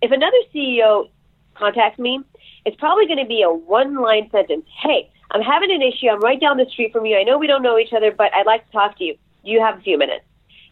If 0.03 0.13
another 0.13 0.37
CEO 0.55 1.09
contacts 1.55 1.99
me 1.99 2.21
it's 2.65 2.77
probably 2.77 3.07
going 3.07 3.19
to 3.19 3.27
be 3.27 3.43
a 3.43 3.51
one 3.51 3.97
line 3.97 4.29
sentence. 4.31 4.67
Hey, 4.83 5.11
I'm 5.31 5.43
having 5.43 5.71
an 5.71 5.83
issue. 5.83 6.09
I'm 6.09 6.21
right 6.21 6.41
down 6.41 6.57
the 6.57 6.67
street 6.71 6.93
from 6.93 7.07
you. 7.07 7.17
I 7.17 7.23
know 7.23 7.39
we 7.39 7.47
don't 7.47 7.63
know 7.63 7.79
each 7.79 7.93
other, 7.93 8.13
but 8.13 8.33
I'd 8.35 8.47
like 8.47 8.67
to 8.67 8.73
talk 8.73 8.99
to 8.99 9.05
you. 9.05 9.17
You 9.43 9.61
have 9.61 9.79
a 9.79 9.83
few 9.83 9.99
minutes? 9.99 10.25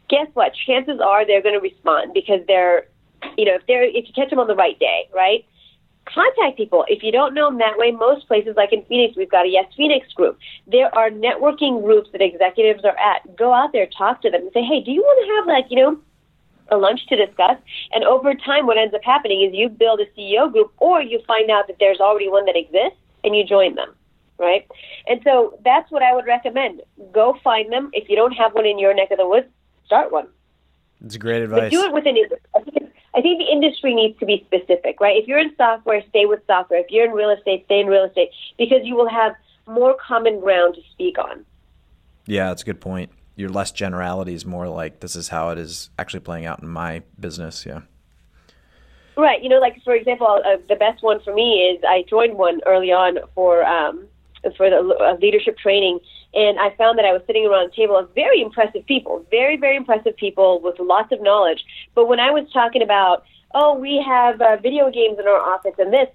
Guess 0.08 0.28
what? 0.34 0.52
Chances 0.66 1.00
are 1.00 1.26
they're 1.26 1.42
going 1.42 1.54
to 1.54 1.60
respond 1.60 2.12
because 2.14 2.40
they're, 2.46 2.86
you 3.36 3.44
know, 3.44 3.54
if 3.54 3.66
they're 3.66 3.84
if 3.84 4.06
you 4.06 4.12
catch 4.14 4.30
them 4.30 4.38
on 4.38 4.46
the 4.46 4.54
right 4.54 4.78
day, 4.78 5.08
right? 5.14 5.44
Contact 6.04 6.56
people. 6.56 6.84
If 6.88 7.02
you 7.02 7.12
don't 7.12 7.34
know 7.34 7.48
them 7.48 7.58
that 7.58 7.78
way, 7.78 7.92
most 7.92 8.26
places 8.26 8.54
like 8.56 8.72
in 8.72 8.84
Phoenix, 8.86 9.16
we've 9.16 9.30
got 9.30 9.46
a 9.46 9.48
Yes 9.48 9.66
Phoenix 9.76 10.12
group. 10.12 10.38
There 10.66 10.92
are 10.96 11.10
networking 11.10 11.82
groups 11.82 12.10
that 12.12 12.20
executives 12.20 12.84
are 12.84 12.96
at. 12.98 13.36
Go 13.36 13.52
out 13.52 13.72
there, 13.72 13.86
talk 13.86 14.20
to 14.22 14.30
them, 14.30 14.42
and 14.42 14.50
say, 14.52 14.62
hey, 14.62 14.82
do 14.82 14.90
you 14.90 15.00
want 15.00 15.18
to 15.24 15.34
have 15.36 15.46
like, 15.46 15.70
you 15.70 15.76
know, 15.76 16.00
a 16.72 16.76
lunch 16.76 17.06
to 17.06 17.16
discuss. 17.16 17.58
And 17.92 18.02
over 18.02 18.34
time, 18.34 18.66
what 18.66 18.78
ends 18.78 18.94
up 18.94 19.04
happening 19.04 19.42
is 19.42 19.54
you 19.54 19.68
build 19.68 20.00
a 20.00 20.06
CEO 20.18 20.50
group, 20.50 20.72
or 20.78 21.00
you 21.00 21.20
find 21.26 21.50
out 21.50 21.68
that 21.68 21.76
there's 21.78 22.00
already 22.00 22.28
one 22.28 22.46
that 22.46 22.56
exists, 22.56 22.98
and 23.22 23.36
you 23.36 23.44
join 23.44 23.76
them, 23.76 23.94
right? 24.38 24.66
And 25.06 25.20
so 25.22 25.58
that's 25.64 25.90
what 25.92 26.02
I 26.02 26.14
would 26.14 26.26
recommend. 26.26 26.82
Go 27.12 27.38
find 27.44 27.70
them. 27.70 27.90
If 27.92 28.08
you 28.08 28.16
don't 28.16 28.32
have 28.32 28.54
one 28.54 28.66
in 28.66 28.78
your 28.78 28.94
neck 28.94 29.12
of 29.12 29.18
the 29.18 29.28
woods, 29.28 29.46
start 29.86 30.10
one. 30.10 30.26
It's 31.04 31.16
great 31.16 31.42
advice. 31.42 31.60
But 31.60 31.70
do 31.70 31.82
it 31.82 31.92
within. 31.92 32.16
I 33.14 33.20
think 33.20 33.38
the 33.38 33.52
industry 33.52 33.94
needs 33.94 34.18
to 34.20 34.26
be 34.26 34.42
specific, 34.46 34.98
right? 34.98 35.16
If 35.16 35.28
you're 35.28 35.38
in 35.38 35.54
software, 35.56 36.02
stay 36.08 36.24
with 36.24 36.40
software. 36.46 36.80
If 36.80 36.86
you're 36.90 37.04
in 37.04 37.12
real 37.12 37.30
estate, 37.30 37.64
stay 37.66 37.80
in 37.80 37.86
real 37.86 38.04
estate 38.04 38.30
because 38.56 38.80
you 38.84 38.96
will 38.96 39.08
have 39.08 39.34
more 39.66 39.94
common 39.94 40.40
ground 40.40 40.76
to 40.76 40.80
speak 40.92 41.18
on. 41.18 41.44
Yeah, 42.26 42.48
that's 42.48 42.62
a 42.62 42.64
good 42.64 42.80
point 42.80 43.10
your 43.36 43.48
less 43.48 43.72
generalities, 43.72 44.44
more 44.44 44.68
like 44.68 45.00
this 45.00 45.16
is 45.16 45.28
how 45.28 45.50
it 45.50 45.58
is 45.58 45.90
actually 45.98 46.20
playing 46.20 46.46
out 46.46 46.62
in 46.62 46.68
my 46.68 47.02
business. 47.18 47.64
Yeah. 47.66 47.82
Right. 49.16 49.42
You 49.42 49.48
know, 49.48 49.58
like 49.58 49.82
for 49.84 49.94
example, 49.94 50.26
uh, 50.26 50.56
the 50.68 50.76
best 50.76 51.02
one 51.02 51.20
for 51.20 51.34
me 51.34 51.62
is 51.62 51.82
I 51.86 52.04
joined 52.08 52.34
one 52.36 52.60
early 52.66 52.92
on 52.92 53.18
for 53.34 53.64
um, 53.64 54.06
for 54.56 54.68
the 54.70 54.78
uh, 54.78 55.16
leadership 55.20 55.58
training, 55.58 56.00
and 56.34 56.58
I 56.58 56.74
found 56.76 56.98
that 56.98 57.04
I 57.04 57.12
was 57.12 57.22
sitting 57.26 57.46
around 57.46 57.70
a 57.70 57.76
table 57.76 57.96
of 57.96 58.12
very 58.14 58.40
impressive 58.40 58.84
people, 58.86 59.24
very 59.30 59.56
very 59.56 59.76
impressive 59.76 60.16
people 60.16 60.60
with 60.60 60.78
lots 60.78 61.12
of 61.12 61.22
knowledge. 61.22 61.64
But 61.94 62.08
when 62.08 62.20
I 62.20 62.30
was 62.30 62.50
talking 62.52 62.82
about, 62.82 63.24
oh, 63.54 63.74
we 63.74 64.02
have 64.06 64.40
uh, 64.40 64.56
video 64.56 64.90
games 64.90 65.18
in 65.18 65.26
our 65.26 65.40
office 65.40 65.74
and 65.78 65.92
this, 65.92 66.08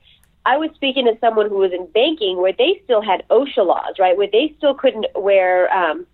I 0.47 0.55
was 0.57 0.69
speaking 0.75 1.05
to 1.05 1.17
someone 1.19 1.49
who 1.49 1.57
was 1.57 1.73
in 1.73 1.87
banking 1.87 2.37
where 2.37 2.53
they 2.53 2.81
still 2.85 3.01
had 3.01 3.27
OSHA 3.29 3.65
laws, 3.65 3.95
right? 3.99 4.17
Where 4.17 4.29
they 4.31 4.55
still 4.57 4.73
couldn't 4.73 5.05
wear 5.13 5.71
um, 5.73 6.07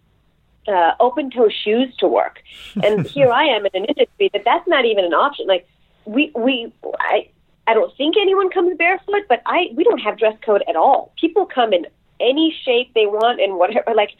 uh, 0.68 0.94
open 1.00 1.30
toe 1.30 1.50
shoes 1.50 1.96
to 1.98 2.08
work. 2.08 2.42
And 2.84 3.08
here 3.16 3.32
I 3.32 3.46
am 3.46 3.66
in 3.66 3.72
an 3.74 3.86
industry 3.86 4.30
that 4.34 4.44
that's 4.46 4.68
not 4.68 4.86
even 4.86 5.06
an 5.06 5.14
option. 5.14 5.48
Like 5.48 5.68
we 6.06 6.32
we 6.36 6.74
I 7.00 7.30
I 7.68 7.74
don't 7.74 7.96
think 7.98 8.16
anyone 8.20 8.50
comes 8.50 8.78
barefoot, 8.78 9.24
but 9.30 9.42
I 9.46 9.72
we 9.76 9.84
don't 9.84 10.00
have 10.00 10.18
dress 10.18 10.38
code 10.46 10.64
at 10.68 10.76
all. 10.76 11.14
People 11.20 11.46
come 11.46 11.74
in 11.74 11.88
any 12.20 12.56
shape 12.64 12.94
they 12.94 13.06
want 13.06 13.42
and 13.42 13.58
whatever. 13.58 13.84
Like 13.96 14.12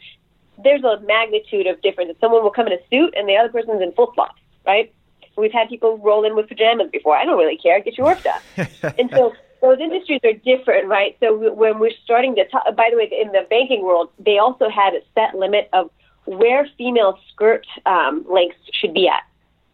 there's 0.62 0.84
a 0.84 1.00
magnitude 1.00 1.66
of 1.66 1.82
difference. 1.82 2.16
Someone 2.20 2.42
will 2.42 2.50
come 2.50 2.66
in 2.68 2.72
a 2.72 2.78
suit 2.88 3.14
and 3.16 3.28
the 3.28 3.36
other 3.36 3.48
person's 3.48 3.82
in 3.82 3.92
flip 3.92 4.10
flops, 4.14 4.40
right? 4.64 4.92
We've 5.36 5.52
had 5.52 5.68
people 5.68 5.98
roll 5.98 6.24
in 6.24 6.36
with 6.36 6.48
pajamas 6.48 6.90
before. 6.92 7.16
I 7.16 7.24
don't 7.24 7.36
really 7.36 7.56
care. 7.56 7.80
Get 7.80 7.98
your 7.98 8.06
work 8.06 8.22
done. 8.22 8.40
and 8.98 9.10
so 9.10 9.32
those 9.60 9.80
industries 9.80 10.20
are 10.22 10.32
different, 10.32 10.86
right? 10.86 11.16
So 11.20 11.52
when 11.54 11.80
we're 11.80 11.96
starting 12.04 12.36
to 12.36 12.46
talk, 12.48 12.64
by 12.76 12.88
the 12.90 12.96
way, 12.96 13.10
in 13.10 13.32
the 13.32 13.46
banking 13.50 13.82
world, 13.82 14.10
they 14.18 14.38
also 14.38 14.68
had 14.68 14.94
a 14.94 15.00
set 15.14 15.34
limit 15.34 15.68
of 15.72 15.90
where 16.26 16.66
female 16.76 17.18
skirt 17.32 17.66
um, 17.86 18.24
lengths 18.28 18.58
should 18.72 18.94
be 18.94 19.08
at. 19.08 19.22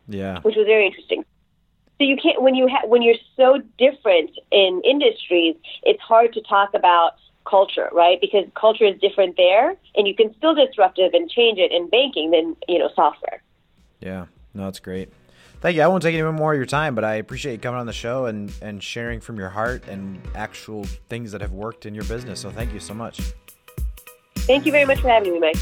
Yeah. 0.08 0.40
Which 0.40 0.56
was 0.56 0.66
very 0.66 0.86
interesting. 0.86 1.24
So 1.98 2.04
you 2.04 2.16
can't 2.16 2.40
when 2.40 2.54
you 2.54 2.66
ha- 2.66 2.86
when 2.86 3.02
you're 3.02 3.20
so 3.36 3.60
different 3.78 4.30
in 4.50 4.80
industries, 4.84 5.56
it's 5.82 6.00
hard 6.00 6.32
to 6.32 6.40
talk 6.40 6.70
about 6.74 7.12
culture, 7.48 7.90
right? 7.92 8.18
Because 8.20 8.46
culture 8.58 8.86
is 8.86 8.98
different 9.00 9.36
there, 9.36 9.76
and 9.94 10.08
you 10.08 10.14
can 10.14 10.34
still 10.36 10.54
disruptive 10.54 11.12
and 11.12 11.30
change 11.30 11.58
it 11.58 11.72
in 11.72 11.88
banking 11.90 12.30
than 12.30 12.56
you 12.68 12.78
know 12.78 12.88
software. 12.94 13.42
Yeah, 14.00 14.26
no, 14.54 14.64
that's 14.64 14.80
great. 14.80 15.12
Thank 15.60 15.76
you. 15.76 15.82
I 15.82 15.88
won't 15.88 16.02
take 16.02 16.14
any 16.14 16.22
more 16.32 16.54
of 16.54 16.56
your 16.56 16.64
time, 16.64 16.94
but 16.94 17.04
I 17.04 17.16
appreciate 17.16 17.52
you 17.52 17.58
coming 17.58 17.80
on 17.80 17.86
the 17.86 17.92
show 17.92 18.24
and 18.24 18.50
and 18.62 18.82
sharing 18.82 19.20
from 19.20 19.36
your 19.36 19.50
heart 19.50 19.86
and 19.86 20.20
actual 20.34 20.84
things 20.84 21.32
that 21.32 21.42
have 21.42 21.52
worked 21.52 21.84
in 21.84 21.94
your 21.94 22.04
business. 22.04 22.40
So 22.40 22.50
thank 22.50 22.72
you 22.72 22.80
so 22.80 22.94
much. 22.94 23.20
Thank 24.36 24.64
you 24.64 24.72
very 24.72 24.86
much 24.86 25.00
for 25.00 25.08
having 25.08 25.34
me, 25.34 25.38
Mike. 25.38 25.58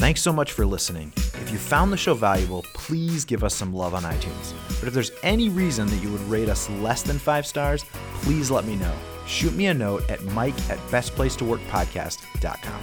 Thanks 0.00 0.22
so 0.22 0.32
much 0.32 0.52
for 0.52 0.64
listening. 0.64 1.12
If 1.16 1.50
you 1.52 1.58
found 1.58 1.92
the 1.92 1.96
show 1.98 2.14
valuable, 2.14 2.64
please 2.72 3.26
give 3.26 3.44
us 3.44 3.54
some 3.54 3.74
love 3.74 3.92
on 3.92 4.02
iTunes. 4.02 4.54
But 4.80 4.88
if 4.88 4.94
there's 4.94 5.12
any 5.22 5.50
reason 5.50 5.88
that 5.88 6.02
you 6.02 6.10
would 6.10 6.22
rate 6.22 6.48
us 6.48 6.70
less 6.70 7.02
than 7.02 7.18
five 7.18 7.46
stars, 7.46 7.84
please 8.22 8.50
let 8.50 8.64
me 8.64 8.76
know. 8.76 8.94
Shoot 9.26 9.52
me 9.54 9.66
a 9.66 9.74
note 9.74 10.10
at 10.10 10.24
mike 10.24 10.58
at 10.70 10.78
bestplacetoworkpodcast.com. 10.88 12.80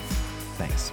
Thanks. 0.60 0.92